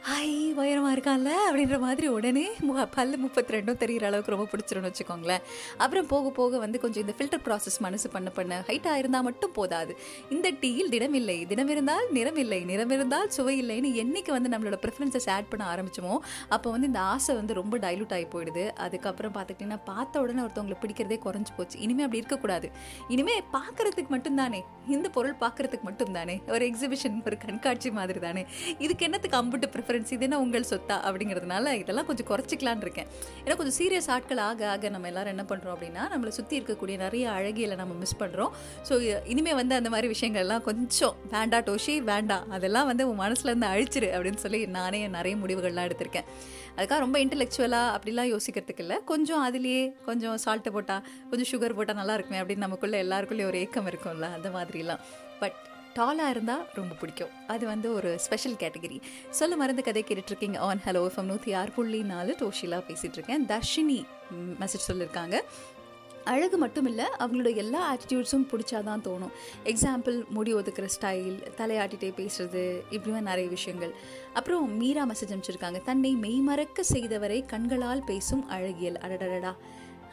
[0.00, 1.30] ஹை உயரமாக இருக்கான்ல?
[1.50, 5.40] அப்படின்ற மாதிரி உடனே மு- பல்லு முப்பத்தி ரெண்டும் தெரிகிற அளவுக்கு ரொம்ப பிடிச்சிருன்னு வச்சுக்கோங்களேன்.
[5.76, 9.96] அப்புறம் போக போக வந்து கொஞ்சம் இந்த ஃபில்டர் ப்ராசஸ் மனசு பண்ண பண்ண ஹைட்டாக இருந்தால் மட்டும் போதாது.
[10.30, 15.48] இந்த டீயில் திடமில்லை தினம் இருந்தால் நிறமில்லை நிறம் இருந்தால் சுவை இல்லைன்னு என்னைக்கு வந்து நம்மளோட ப்ரிஃபரன்சஸ் ஆட்
[15.48, 18.68] பண்ண ஆரம்பிச்சோமோ அப்போ வந்து இந்த ஆசை வந்து ரொம்ப டைலூட் ஆகி போயிடுது.
[18.68, 21.78] அதுக்கப்புறம் பார்த்துக்கிட்டிங்கன்னா பார்த்த உடனே ஒருத்தவங்களை பிடிக்கிறதே குறைஞ்சி போச்சு.
[21.78, 22.70] இனிமேல் அப்படி இருக்கக்கூடாது.
[23.08, 24.60] இனிமே பார்க்கறதுக்கு மட்டும்தானே.
[24.88, 26.50] இந்த பொருள் பார்க்கறதுக்கு மட்டும்தானே.
[26.50, 28.46] ஒரு எக்ஸிபிஷன் ஒரு கண்காட்சி மாதிரி தானே.
[28.78, 33.08] இதுக்கு என்னத்துக்கு அம்புட்டு ப்ரிஃபரன்ஸ் இது என்ன உங்கள் சொத்தா அப்படிங்கிறதுனால இதெல்லாம் கொஞ்சம் குறைச்சிக்கலான் இருக்கேன்.
[33.44, 37.24] ஏன்னா கொஞ்சம் சீரியஸ் ஆட்கள் ஆக ஆக நம்ம எல்லாரும் என்ன பண்ணுறோம் அப்படின்னா நம்மளை சுற்றி இருக்கக்கூடிய நிறைய
[37.38, 38.52] அழகியலை நம்ம மிஸ் பண்ணுறோம்
[38.88, 38.96] ஸோ
[39.32, 44.10] இனிமேல் வந்து அந்த மாதிரி விஷயங்கள்லாம் கொஞ்சம் வேண்டா டோஷி வேண்டாம் அதெல்லாம் வந்து உன் மனசில் இருந்து அழிச்சிரு
[44.16, 46.28] அப்படின்னு சொல்லி நானே நிறைய முடிவுகள்லாம் எடுத்திருக்கேன்.
[46.76, 48.98] அதுக்காக ரொம்ப இன்டெலெக்சுவலாக அப்படிலாம் யோசிக்கிறதுக்கு இல்லை.
[49.12, 53.90] கொஞ்சம் அதுலேயே கொஞ்சம் சால்ட்டு போட்டால் கொஞ்சம் சுகர் போட்டால் நல்லா இருக்குமே அப்படின்னு நமக்குள்ளே எல்லாருக்குள்ளேயும் ஒரு ஏக்கம்
[53.92, 55.02] இருக்கும்ல அந்த மாதிரிலாம்.
[55.42, 55.60] பட்
[55.94, 57.28] டாலாக இருந்தால் ரொம்ப பிடிக்கும்.
[57.46, 60.58] அது வந்து ஒரு ஸ்பெஷல் கேட்டகரி சொல்ல மறந்து கதை கேட்டுட்ருக்கீங்க.
[60.58, 64.04] ஆன் ஹலோ எஃப்எம் நூற்றி ஆறு புள்ளி நாலு டோஷிலா பேசிகிட்டு இருக்கேன் தர்ஷினி
[64.60, 65.40] மெசேஜ் சொல்லியிருக்காங்க
[66.24, 69.32] அழகு மட்டும் இல்லை அவங்களோட எல்லா ஆட்டிடியூட்ஸும் பிடிச்சாதான் தோணும்.
[69.64, 73.94] எக்ஸாம்பிள் முடி ஒதுக்குற ஸ்டைல் தலையாட்டிகிட்டே பேசுறது இப்படிமா நிறைய விஷயங்கள்.
[74.32, 75.82] அப்புறம் மீரா மெசேஜ் அனுப்பிச்சிருக்காங்க.
[75.82, 78.98] தன்னை மெய்மறக்க செய்தவரை கண்களால் பேசும் அழகியல்.
[78.98, 79.54] அடடடடா.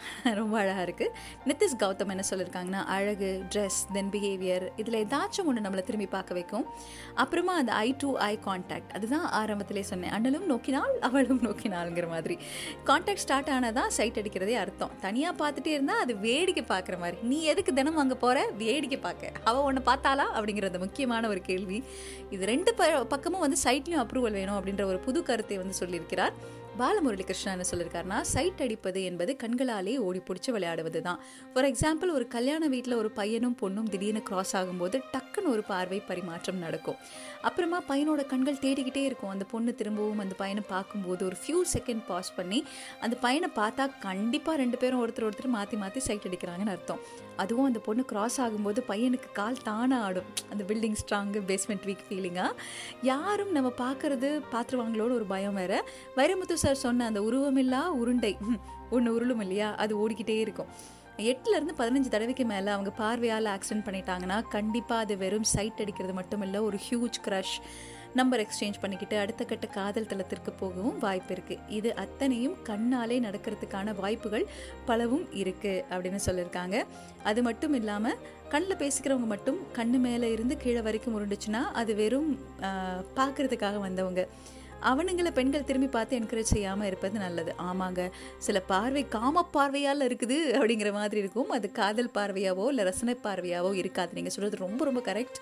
[0.39, 1.13] ரொம்ப அழகாக இருக்குது
[1.50, 6.65] நித்திஷ் கௌதம் என்ன சொல்லியிருக்காங்கன்னா அழகு ட்ரெஸ் தென் பிஹேவியர் இதில் ஏதாச்சும் ஒன்று நம்மளை திரும்பி பார்க்க வைக்கும்.
[7.13, 10.13] அப்புறமா அந்த ஐ டு ஐ கான்டாக்ட் அதுதான் ஆரம்பத்திலே சொன்னேன்.
[10.17, 12.37] அண்ணலும் நோக்கினால் அவளும் நோக்கினாளுங்கிற மாதிரி.
[12.85, 14.94] கான்டாக்ட் ஸ்டார்ட் ஆனதான் சைட் அடிக்கிறதே அர்த்தம்.
[15.00, 17.18] தனியாக பார்த்துட்டே இருந்தால் அது வேடிக்கை பார்க்குற மாதிரி.
[17.22, 19.31] நீ எதுக்கு தினம் அங்கே போகிற வேடிக்கை பார்க்க.
[19.44, 20.27] அவள் ஒன்று பார்த்தாளா?
[20.37, 21.83] அப்படிங்கிறது முக்கியமான ஒரு கேள்வி.
[22.29, 26.35] இது ரெண்டு ப பக்கமும் வந்து சைட்லேயும் அப்ரூவல் வேணும் அப்படின்ற ஒரு புது கருத்தை வந்து சொல்லியிருக்கிறார்.
[26.79, 31.20] பாலமுரளி கிருஷ்ணா என்ன சொல்லியிருக்காருன்னா சைட் அடிப்பது என்பது கண்களாலே ஓடி பிடிச்சி விளையாடுவது தான்
[31.53, 36.57] ஃபார் எக்ஸாம்பிள் ஒரு கல்யாண வீட்டில் ஒரு பையனும் பொண்ணும் திடீர்னு கிராஸ் ஆகும்போது டக்குன்னு ஒரு பார்வை பரிமாற்றம்
[36.57, 36.98] நடக்கும்.
[37.42, 39.32] அப்புறமா பையனோட கண்கள் தேடிக்கிட்டே இருக்கும்.
[39.36, 42.60] அந்த பொண்ணு திரும்பவும் அந்த பையனை பார்க்கும்போது ஒரு ஃபியூ செகண்ட் பாஸ் பண்ணி
[43.00, 47.01] அந்த பையனை பார்த்தா கண்டிப்பாக ரெண்டு பேரும் ஒருத்தர் ஒருத்தர் மாற்றி மாற்றி சைட் அடிக்கிறாங்கன்னு அர்த்தம்.
[47.36, 52.51] அதுவும் அந்த பொண்ணு கிராஸ் ஆகும்போது பையனுக்கு கால் தானாக ஆடும் அந்த பில்டிங் ஸ்ட்ராங்கு பேஸ்மெண்ட் வீக் ஃபீலிங்காக
[53.01, 55.84] யாரும் நம்ம பார்க்கறது பார்த்துருவாங்களோட ஒரு பயம் வேற.
[56.16, 58.38] வைரமுத்து சார் சொன்ன அந்த உருவமில்லா உருண்டை.
[58.90, 59.75] ஒன்று உருளும் இல்லையா?
[59.75, 60.72] அது ஓடிக்கிட்டே இருக்கும்.
[61.19, 66.59] எட்டுலேருந்து பதினஞ்சு தடவைக்கு மேலே அவங்க பார்வையால் ஆக்சிடென்ட் பண்ணிட்டாங்கன்னா கண்டிப்பாக அது வெறும் சைட் அடிக்கிறது மட்டும் இல்லை
[66.59, 67.57] ஒரு ஹியூஜ் க்ரஷ்
[68.19, 74.45] நம்பர் எக்ஸ்சேஞ்ச் பண்ணிக்கிட்டு அடுத்த கட்ட காதல் தளத்திற்கு போகவும் வாய்ப்பு இருக்குது இது அத்தனையும் கண்ணாலே நடக்கிறதுக்கான வாய்ப்புகள்
[74.85, 76.85] பலவும் இருக்குது அப்படின்னு சொல்லியிருக்காங்க.
[77.24, 78.17] அது மட்டும் இல்லாமல்
[78.53, 82.31] கண்ணில் பேசிக்கிறவங்க மட்டும் கண்ணு மேலே இருந்து கீழே வரைக்கும் உருண்டுச்சுன்னா அது வெறும்
[83.19, 84.27] பார்க்குறதுக்காக வந்தவங்க.
[84.89, 87.51] அவனுங்களை பெண்கள் திரும்பி பார்த்து என்கரேஜ் செய்யாமல் இருப்பது நல்லது.
[87.70, 88.01] ஆமாங்க
[88.46, 91.51] சில பார்வை காம பார்வையால் இருக்குது அப்படிங்கிற மாதிரி இருக்கும்.
[91.57, 94.11] அது காதல் பார்வையாவோ இல்லை ரசனை பார்வையாவோ இருக்காது.
[94.17, 95.39] நீங்கள் சொல்கிறது ரொம்ப ரொம்ப கரெக்ட்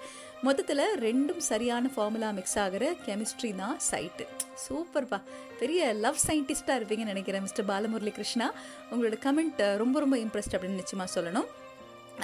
[0.48, 4.28] மொத்தத்தில் ரெண்டும் சரியான ஃபார்முலா மிக்ஸ் ஆகிற கெமிஸ்ட்ரி தான் சைட்டு
[4.66, 5.20] சூப்பர்ப்பா.
[5.62, 8.50] பெரிய லவ் சயின்டிஸ்டாக இருப்பீங்கன்னு நினைக்கிறேன் மிஸ்டர் பாலமுரளி கிருஷ்ணா
[8.92, 11.50] உங்களோட கமெண்ட் ரொம்ப ரொம்ப இம்ப்ரெஸ்ட் அப்படின்னு நிச்சயமாக சொல்லணும்.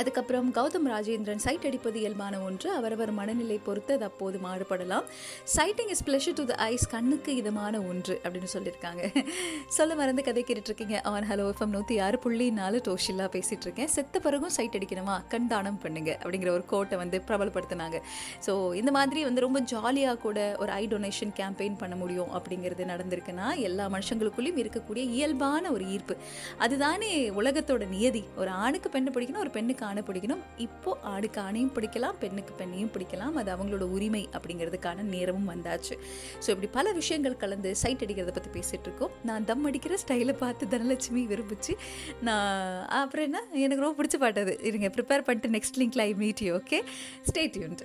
[0.02, 2.70] அதுக்கப்புறம் கௌதம் ராஜேந்திரன் சைட் அடிப்பது இயல்பான ஒன்று.
[2.80, 5.06] அவரவர் மனநிலை பொறுத்து அது அப்போது மாறுபடலாம்.
[5.56, 9.04] Sighting is pleasure to the eyes கண்ணுக்கு இதமான ஒன்று அப்படின்னு சொல்லியிருக்காங்க.
[9.78, 10.98] சொல்ல மறந்து கதை கேட்டுட்ருக்கீங்க.
[11.14, 15.16] ஆன் ஹலோ எஃப்எம் நூற்றி ஆறு புள்ளி நாலு டோஷில்லா பேசிகிட்டு இருக்கேன் செத்த பிறகும் சைட் அடிக்கணுமா?
[15.34, 18.00] கண் தானம் பண்ணுங்க அப்படிங்கிற ஒரு கோட்டை வந்து பிரபலப்படுத்தினாங்க.
[18.48, 23.48] ஸோ இந்த மாதிரி வந்து ரொம்ப ஜாலியாக கூட ஒரு ஐ டொனேஷன் கேம்பெயின் பண்ண முடியும் அப்படிங்கிறது நடந்திருக்குன்னா
[23.70, 26.18] எல்லா மனுஷங்களுக்குள்ளேயும் இருக்கக்கூடிய இயல்பான ஒரு ஈர்ப்பு.
[26.66, 28.24] அதுதானே உலகத்தோட நியதி.
[28.42, 30.44] ஒரு ஆணுக்கு பெண்ணை பிடிக்கணும் ஒரு பெண்ணுக்கு ஆணை பிடிக்கணும்.
[30.66, 33.36] இப்போ ஆணுக்கு ஆணையும் பிடிக்கலாம் பெண்ணுக்கு பெண்ணையும் பிடிக்கலாம்.
[33.42, 35.98] அது அவங்களோட உரிமை அப்படிங்கிறதுக்கான நேரமும் வந்தாச்சு.
[36.44, 39.14] ஸோ இப்படி பல விஷயங்கள் கலந்து சைட் அடிக்கிறத பற்றி பேசிகிட்டு இருக்கோம்.
[39.30, 41.76] நான் தம் அடிக்கிற ஸ்டைலை பார்த்து தனலட்சுமி விரும்பிச்சு.
[42.30, 42.56] நான்
[43.02, 43.42] அப்புறம் என்ன?
[43.66, 44.56] எனக்கு ரொம்ப பிடிச்ச பாட்டு அது.
[44.72, 46.80] இருங்க ப்ரிப்பேர் பண்ணிட்டு நெக்ஸ்ட் லிங்க்ல I meet you okay
[47.30, 47.84] stay tuned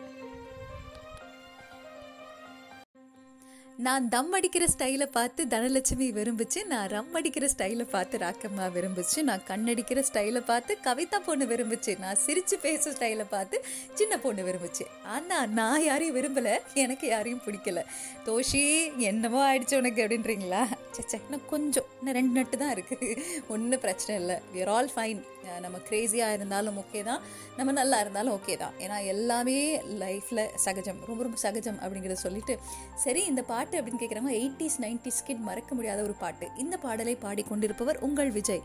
[3.85, 9.45] நான் தம் அடிக்கிற ஸ்டைலை பார்த்து தனலட்சுமி விரும்பிச்சு நான் ரம் அடிக்கிற ஸ்டைலை பார்த்து ராக்கம்மா விரும்பிச்சு நான்
[9.51, 13.57] கண்ணடிக்கிற ஸ்டைலை பார்த்து கவிதா பொண்ணு விரும்பிச்சு நான் சிரித்து பேசுகிற ஸ்டைலை பார்த்து
[14.01, 14.87] சின்ன பொண்ணு விரும்பிச்சு.
[15.15, 17.83] ஆனால் நான் யாரையும் விரும்பலை எனக்கு யாரையும் பிடிக்கல.
[18.29, 18.63] தோஷி
[19.11, 20.63] என்னமோ ஆயிடுச்சு உனக்கு அப்படின்றீங்களா?
[20.97, 23.09] சச்சா இன்னும் கொஞ்சம் இன்னும் ரெண்டு நட்டு தான் இருக்குது
[23.55, 24.39] ஒன்றும் பிரச்சனை இல்லை.
[24.57, 25.21] விர் ஆல் ஃபைன்
[25.65, 27.23] நம்ம க்ரேஸியாக இருந்தாலும் ஓகே தான்.
[27.59, 28.75] நம்ம நல்லா இருந்தாலும் ஓகே தான்.
[28.85, 29.57] ஏன்னா எல்லாமே
[30.03, 32.55] லைஃப்பில் சகஜம் ரொம்ப ரொம்ப சகஜம் அப்படிங்கிறத சொல்லிட்டு
[33.05, 36.49] சரி இந்த பாட்டு அப்படின்னு கேட்குறவங்க எயிட்டிஸ் நைன்டிஸ் கிட் மறக்க முடியாத ஒரு பாட்டு.
[36.57, 38.63] இந்த பாடலை பாடிக்கொண்டிருப்பவர் உங்கள் விஜய்.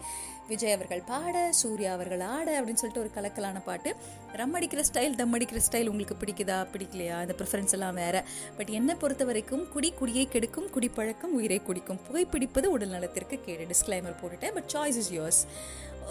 [0.48, 3.96] விஜய் அவர்கள் பாட சூர்யா அவர்கள் ஆட அப்படின்னு சொல்லிட்டு ஒரு கலக்கலான பாட்டு.
[4.32, 6.68] ரம் அடிக்கிற ஸ்டைல் தம் அடிக்கிற ஸ்டைல் உங்களுக்கு பிடிக்குதா?
[6.74, 7.18] பிடிக்கலையா?
[7.18, 8.26] அந்த ப்ரிஃபரன்ஸ் எல்லாம் வேற.
[8.58, 12.00] பட் என்னை பொறுத்த வரைக்கும் குடி குடியை கெடுக்கும் குடிப்பழக்கம் உயிரை குடிக்கும்.
[12.12, 13.66] புகைப்பிடிப்பது உடல் நலத்திற்கு கேடு.
[13.66, 15.48] டிஸ்க்ளைமர் போட்டுட்டேன் பட் சாய்ஸ் இஸ் யோர்ஸ்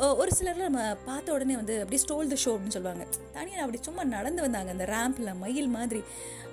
[0.02, 3.04] ஒரு சிலர் நம்ம பார்த்த உடனே வந்து அப்படியே ஸ்டோல் த ஷோ அப்படின்னு சொல்லுவாங்க.
[3.36, 4.70] தனியாக அப்படி சும்மா நடந்து வந்தாங்க.
[4.74, 6.00] அந்த ரேம்பில் மயில் மாதிரி.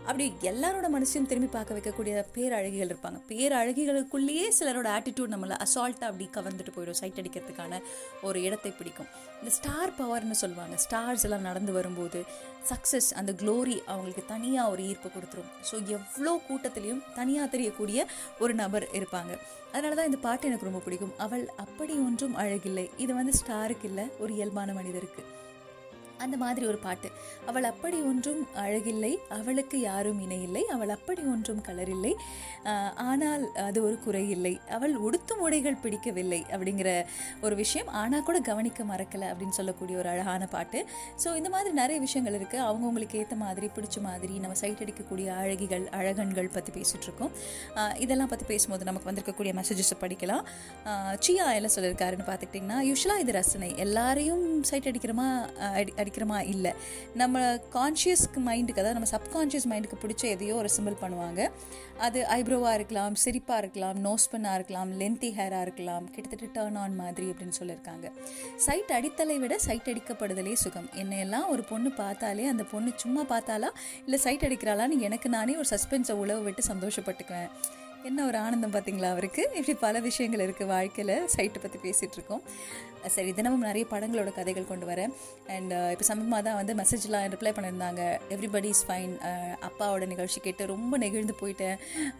[0.05, 3.19] அப்படி எல்லாரோட மனசையும் திரும்பி பார்க்க வைக்கக்கூடிய பேரழகிகள் இருப்பாங்க.
[3.31, 6.99] பேரழகிகளுக்குள்ளேயே சிலரோட ஆட்டிடியூட் நம்மளை அசால்ட்டாக அப்படி கவர்ந்துட்டு போயிடும்.
[7.01, 7.81] சைட் அடிக்கிறதுக்கான
[8.27, 9.09] ஒரு இடத்தை பிடிக்கும்.
[9.39, 10.77] இந்த ஸ்டார் பவர்னு சொல்லுவாங்க.
[10.85, 12.21] ஸ்டார்ஸ் எல்லாம் நடந்து வரும்போது
[12.71, 15.49] சக்ஸஸ் அந்த க்ளோரி அவங்களுக்கு தனியாக ஒரு ஈர்ப்பு கொடுத்துரும்.
[15.71, 18.05] ஸோ எவ்வளோ கூட்டத்திலையும் தனியாக தெரியக்கூடிய
[18.39, 19.33] ஒரு நபர் இருப்பாங்க.
[19.71, 21.13] அதனால தான் இந்த பாட்டு எனக்கு ரொம்ப பிடிக்கும்.
[21.17, 22.89] அவள் அப்படி ஒன்றும் அழகில்லை.
[22.97, 25.23] இது வந்து ஸ்டாருக்கு இல்லை ஒரு இயல்பான மனிதருக்கு.
[26.25, 27.09] அந்த மாதிரி ஒரு பாட்டு.
[27.49, 32.13] அவள் அப்படி ஒன்றும் அழகில்லை அவளுக்கு யாரும் இணையில்லை அவள் அப்படி ஒன்றும் கலரில்லை.
[33.09, 36.89] ஆனால் அது ஒரு குறையில்லை அவள் உடுத்தும் உடைகள் பிடிக்கவில்லை அப்படிங்கிற
[37.45, 37.89] ஒரு விஷயம்.
[38.01, 40.81] ஆனால் கூட கவனிக்க மறக்கலை அப்படின்னு சொல்லக்கூடிய ஒரு அழகான பாட்டு.
[41.23, 45.85] ஸோ இந்த மாதிரி நிறைய விஷயங்கள் இருக்குது அவங்கவுங்களுக்கு ஏற்ற மாதிரி பிடிச்ச மாதிரி நம்ம சைட் அடிக்கக்கூடிய அழகிகள்
[45.99, 47.33] அழகன்கள் பற்றி பேசிகிட்ருக்கோம்
[48.03, 50.43] இதெல்லாம் பற்றி பேசும்போது நமக்கு வந்திருக்கக்கூடிய மெசேஜஸை படிக்கலாம்.
[51.25, 53.69] சியா என்ன சொல்லியிருக்காருன்னு பார்த்துக்கிட்டிங்கன்னா யூஸ்வலாக இது ரசனை.
[53.85, 55.27] எல்லாரையும் சைட் அடிக்கிறோமா
[55.79, 56.73] அடி பிடிக்கிறமா இல்லை.
[57.13, 57.39] நம்ம
[57.73, 61.41] கான்ஷியஸ்க்கு மைண்டுக்கு அதாவது நம்ம சப்கான்ஷியஸ் மைண்டுக்கு பிடிச்ச எதையோ ஒரு சிம்பிள் பண்ணுவாங்க.
[62.05, 67.27] அது ஐப்ரோவாக இருக்கலாம் சிரிப்பாக இருக்கலாம் நோஸ் பண்ணாக இருக்கலாம் லென்த்தி ஹேராக இருக்கலாம் கிட்டத்தட்ட டேர்ன் ஆன் மாதிரி
[67.31, 68.07] அப்படின்னு சொல்லியிருக்காங்க.
[68.65, 70.89] சைட் அடித்தலை விட சைட் அடிக்கப்படுதலே சுகம்.
[71.03, 73.69] என்னையெல்லாம் ஒரு பொண்ணு பார்த்தாலே அந்த பொண்ணு சும்மா பார்த்தாலா
[74.05, 77.51] இல்லை சைட் அடிக்கிறாளான்னு எனக்கு நானே ஒரு சஸ்பென்ஸை உழவு விட்டு சந்தோஷப்பட்டுக்குவேன்.
[78.09, 79.41] என்ன ஒரு ஆனந்தம் பார்த்தீங்களா அவருக்கு?
[79.57, 81.13] இப்படி பல விஷயங்கள் இருக்குது வாழ்க்கையில்.
[81.33, 82.41] சைட்டை பற்றி பேசிகிட்டு இருக்கோம்.
[83.15, 85.11] சரி தினமும் நிறைய படங்களோட கதைகள் கொண்டு வரேன்
[85.55, 88.01] அண்ட் இப்போ சமீபமாக தான் வந்து மெசேஜ்லாம் ரிப்ளை பண்ணியிருந்தாங்க.
[88.35, 89.13] எவ்ரிபடி இஸ் ஃபைன்
[89.67, 91.77] அப்பாவோட நிகழ்ச்சி கேட்டு ரொம்ப நெகிழ்ந்து போயிட்டேன்.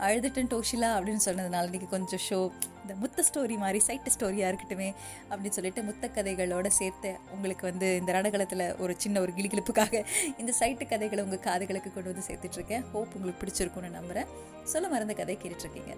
[0.07, 2.39] அழுதுட்டேன் டோஷிலா அப்படின்னு சொன்னதுனால இன்றைக்கி கொஞ்சம் ஷோ
[2.83, 4.89] இந்த முத்த ஸ்டோரி மாதிரி சைட்டு ஸ்டோரியாக இருக்கட்டுமே
[5.29, 10.03] அப்படின்னு சொல்லிட்டு முத்த கதைகளோட சேர்த்து உங்களுக்கு வந்து இந்த நடகலத்தில் ஒரு சின்ன ஒரு கிளிகிழிப்புக்காக
[10.37, 14.29] இந்த சைட்டு கதைகளை உங்கள் காதுகளுக்கு கொண்டு வந்து சேர்த்துட்ருக்கேன் ஹோப் உங்களுக்கு பிடிச்சிருக்கும்னு நம்புகிறேன்
[14.65, 15.93] சொல்ல மறந்த கதை கேட்டுட்ருக்கீங்க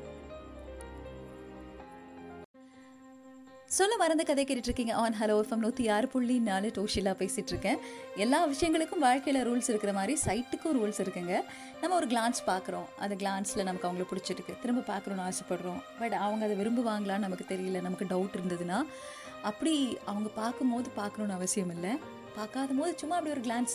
[3.78, 4.92] சொல்ல மறந்த கதை கேட்டுட்ருக்கீங்க.
[5.04, 7.80] ஆன் ஹலோ எஃப்எம் நூற்றி ஆறு புள்ளி நாலு டோஷிலா பேசிகிட்டு இருக்கேன்
[8.16, 11.34] எல்லா விஷயங்களுக்கும் வாழ்க்கையில் ரூல்ஸ் இருக்கிற மாதிரி சைட்டுக்கும் ரூல்ஸ் இருக்குங்க.
[11.82, 15.82] நம்ம ஒரு கிளான்ஸ் பார்க்குறோம் அந்த கிளான்ஸில் நமக்கு அவங்கள பிடிச்சிருக்கு திரும்ப பார்க்குறோன்னு ஆசைப்படுறோம்.
[16.00, 17.82] பட் அவங்க அதை விரும்புவாங்களான்னு நமக்கு தெரியல.
[17.88, 18.80] நமக்கு டவுட் இருந்ததுன்னா
[19.42, 21.94] அப்படி அவங்க பார்க்கும்போது பார்க்கணுன்னு அவசியம் இல்லை.
[22.38, 23.74] பார்க்காத போது சும்மா அப்படி ஒரு கிளான்ஸ்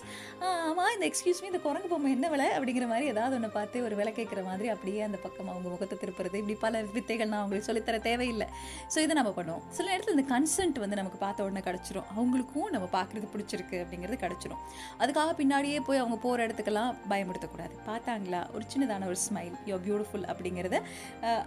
[0.68, 2.46] ஆமாம் இந்த எக்ஸ்கியூஸ் மீ இந்த குரங்கு பொம்மை என்ன விலை?
[2.56, 6.36] அப்படிங்கிற மாதிரி ஏதாவது ஒன்று பார்த்து ஒரு விலை கேட்குற மாதிரி அப்படியே அந்த பக்கம் அவங்க முகத்தை திருப்புறது.
[6.42, 8.48] இப்படி பல வித்தைகள் நான் அவங்களுக்கு சொல்லித்தர தேவையில்லை.
[8.94, 9.64] ஸோ இதை நம்ம பண்ணுவோம்.
[9.78, 12.06] சில நேரத்தில் இந்த கன்சென்ட் வந்து நமக்கு பார்த்த உடனே கிடச்சிரும்.
[12.16, 14.62] அவங்களுக்கும் நம்ம பார்க்குறது பிடிச்சிருக்கு அப்படிங்கிறது கிடச்சிரும்.
[15.02, 18.42] அதுக்காக பின்னாடியே போய் அவங்க போகிற இடத்துக்கெல்லாம் பயமுடுத்தக்கூடாது பார்த்தாங்களா?
[18.56, 20.76] ஒரு சின்னதான ஒரு ஸ்மைல் யோ பியூட்டிஃபுல் அப்படிங்கிறத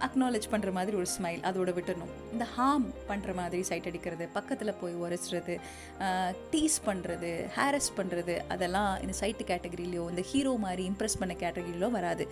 [0.08, 5.00] அக்னாலேஜ் பண்ணுற மாதிரி ஒரு ஸ்மைல் அதோட விட்டுணும் இந்த ஹார்ம் பண்ணுற மாதிரி சைட் அடிக்கிறது பக்கத்தில் போய்
[5.04, 5.56] உரைச்சிறது
[6.52, 11.88] டீஸ் பண்ணுறது பண்ணுறது ஹேரஸ் பண்ணுறது அதெல்லாம் இந்த சைட்டு கேட்டகரியிலையோ இந்த ஹீரோ மாதிரி இம்ப்ரெஸ் பண்ண கேட்டகரியிலோ
[11.96, 12.24] வராது.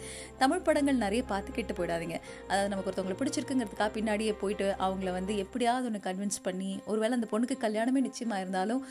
[0.42, 2.16] தமிழ் படங்கள் நிறைய பார்த்து கெட்டு போயிடாதீங்க.
[2.50, 7.56] அதாவது நமக்கு ஒருத்தவங்களை பிடிச்சிருக்குங்கிறதுக்காக பின்னாடியே போயிட்டு அவங்கள வந்து எப்படியாவது ஒன்று கன்வின்ஸ் பண்ணி ஒருவேளை அந்த பொண்ணுக்கு
[7.64, 8.82] கல்யாணமே நிச்சயமாக இருந்தாலும்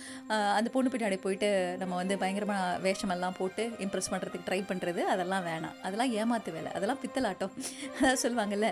[0.57, 1.49] அந்த பொண்ணு பின்னாடி போயிட்டு
[1.83, 5.75] நம்ம வந்து பயங்கரமாக வேஷமெல்லாம் போட்டு இம்ப்ரெஸ் பண்ணுறதுக்கு ட்ரை பண்ணுறது அதெல்லாம் வேணாம்.
[5.87, 6.71] அதெல்லாம் ஏமாத்து வேலை.
[6.79, 7.53] அதெல்லாம் பித்தலாட்டம்.
[7.97, 8.69] அதாவது சொல்லுவாங்கல்ல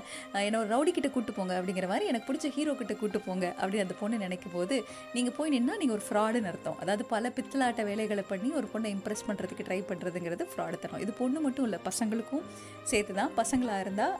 [0.47, 3.85] என்ன ஒரு ரவுடி கிட்ட கூட்டு போங்க அப்படிங்கிற மாதிரி எனக்கு பிடிச்ச ஹீரோ கிட்ட கூட்டு போங்க அப்படின்னு
[3.85, 4.75] அந்த பொண்ணு நினைக்கும் போது
[5.15, 6.77] நீங்கள் போய் நின்னா நீங்கள் ஒரு ஃப்ராடுன்னு அர்த்தம்.
[6.83, 11.39] அதாவது அதாவது பல பித்தலாட்ட வேலைகளை பண்ணி ஒரு பொண்ணை இம்ப்ரெஸ் பண்ணுறதுக்கு ட்ரை பண்ணுறதுங்கிறது ஃப்ராடுத்தனம் இது பொண்ணு
[11.43, 12.45] மட்டும் இல்லை பசங்களுக்கும்
[12.91, 14.15] சேர்த்து தான் பசங்களாக இருந்தால்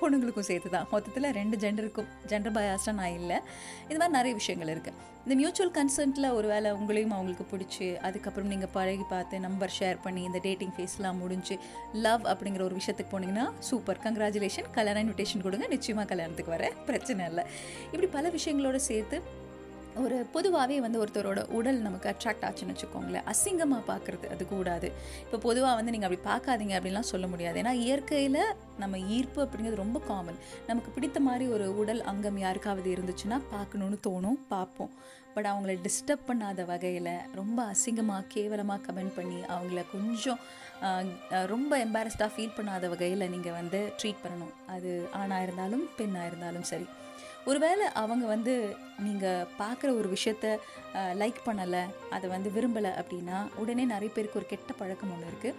[0.00, 3.38] பொண்ணுங்களுக்கும் சேர்த்து தான் மொத்தத்தில் ரெண்டு ஜெண்டருக்கும் ஜெண்டர் பயாஸ்டாக நான் இல்லை.
[3.90, 8.72] இது மாதிரி நிறைய விஷயங்கள் இருக்குது இந்த மியூச்சுவல் கன்சென்ட்டில் ஒரு வேலை உங்களையும் அவங்களுக்கு பிடிச்சி அதுக்கப்புறம் நீங்கள்
[8.76, 11.56] பழகி பார்த்து நம்பர் ஷேர் பண்ணி இந்த டேட்டிங் ஃபேஸ்லாம் முடிஞ்சு
[12.06, 15.68] லவ் அப்படிங்கிற ஒரு விஷயத்துக்கு போனீங்கன்னா சூப்பர் கங்க்ராச்சுலேஷன் கல்யாண இன்விடேஷன் கொடுங்க.
[15.74, 17.46] நிச்சயமாக கல்யாணத்துக்கு வர பிரச்சனை இல்லை.
[17.92, 19.18] இப்படி பல விஷயங்களோட சேர்த்து
[20.04, 23.26] ஒரு பொதுவாகவே வந்து ஒருத்தரோட உடல் நமக்கு அட்ராக்ட் ஆச்சுன்னு வச்சுக்கோங்களேன்.
[23.32, 24.88] அசிங்கமாக பார்க்குறது அது கூடாது.
[25.24, 27.56] இப்போ பொதுவாக வந்து நீங்கள் அப்படி பார்க்காதீங்க அப்படின்லாம் சொல்ல முடியாது.
[27.62, 28.40] ஏன்னா இயற்கையில்
[28.82, 34.40] நம்ம ஈர்ப்பு அப்படிங்கிறது ரொம்ப காமன் நமக்கு பிடித்த மாதிரி ஒரு உடல் அங்கம் யாருக்காவது இருந்துச்சுன்னா பார்க்கணுன்னு தோணும்
[34.54, 34.92] பார்ப்போம்.
[35.36, 40.38] பட் அவங்கள டிஸ்டர்ப் பண்ணாத வகையில் ரொம்ப அசிங்கமாக கேவலமாக கமெண்ட் பண்ணி அவங்கள கொஞ்சம்
[41.54, 44.54] ரொம்ப எம்பாரஸ்டாக ஃபீல் பண்ணாத வகையில் நீங்கள் வந்து ட்ரீட் பண்ணணும்.
[44.76, 46.88] அது ஆணாக இருந்தாலும் பெண்ணாக இருந்தாலும் சரி.
[47.46, 48.54] ஒருவேளை அவங்க வந்து
[48.98, 50.46] நீங்கள் பார்க்குற ஒரு விஷயத்த
[51.14, 55.58] லைக் பண்ணலை அதை வந்து விரும்பலை அப்படின்னா உடனே நிறைய பேருக்கு ஒரு கெட்ட பழக்கம் ஒன்று இருக்குது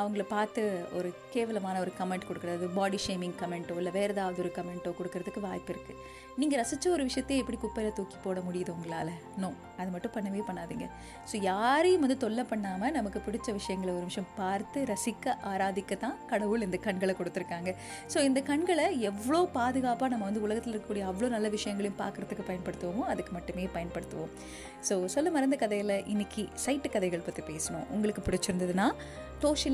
[0.00, 0.62] அவங்கள பார்த்து
[0.98, 5.72] ஒரு கேவலமான ஒரு கமெண்ட் கொடுக்குறது பாடி ஷேமிங் கமெண்ட்டோ இல்லை வேறு ஏதாவது ஒரு கமெண்ட்டோ கொடுக்கறதுக்கு வாய்ப்பு
[5.74, 5.98] இருக்குது
[6.40, 9.10] நீங்கள் ரசித்த ஒரு விஷயத்தையே எப்படி குப்பையில் தூக்கி போட முடியுது உங்களால்?
[9.42, 9.48] நோ
[9.80, 10.86] அது மட்டும் பண்ணவே பண்ணாதீங்க.
[11.30, 16.64] ஸோ யாரையும் வந்து தொல்லை பண்ணாமல் நமக்கு பிடிச்ச விஷயங்களை ஒரு நிமிஷம் பார்த்து ரசிக்க ஆராதிக்க தான் கடவுள்
[16.68, 17.72] இந்த கண்களை கொடுத்துருக்காங்க.
[18.12, 23.34] ஸோ இந்த கண்களை எவ்வளோ பாதுகாப்பாக நம்ம வந்து உலகத்தில் இருக்கக்கூடிய அவ்வளோ நல்ல விஷயங்களையும் பார்க்குறதுக்கு பயன்படுத்துவோமோ அதுக்கு
[23.38, 24.32] மட்டுமே பயன்படுத்துவோம்.
[24.88, 27.86] ஸோ சொல்ல மறந்த கதையில் இன்றைக்கி சைட்டு கதைகள் பற்றி பேசணும்.
[27.96, 28.88] உங்களுக்கு பிடிச்சிருந்ததுன்னா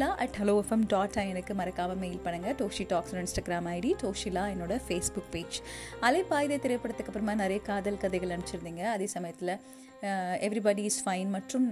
[0.09, 4.75] Doshila at hello FM dot எனக்கு மறக்காமல் மெயில் பண்ணுங்கள் Doshi talks Instagram ID Doshila என்னோட
[4.87, 5.57] ஃபேஸ்புக் பேஜ்
[6.09, 8.83] அலைப்பாயுதை திரைப்படத்துக்கு அப்புறமா நிறைய காதல் கதைகள் அனுப்பிச்சிருந்தீங்க.
[8.94, 9.55] அதே சமயத்தில்
[10.47, 11.66] எவ்ரிபடி இஸ் ஃபைன் மற்றும்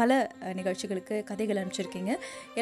[0.00, 0.18] பல
[0.60, 2.12] நிகழ்ச்சிகளுக்கு கதைகள் அனுப்பிச்சிருக்கீங்க.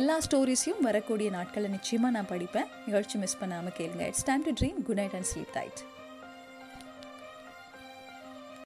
[0.00, 2.70] எல்லா ஸ்டோரிஸையும் வரக்கூடிய நாட்களில் நிச்சயமாக நான் படிப்பேன்.
[2.88, 4.06] நிகழ்ச்சி மிஸ் பண்ணாமல் கேளுங்க.
[4.12, 5.82] It's time to dream good night and sleep tight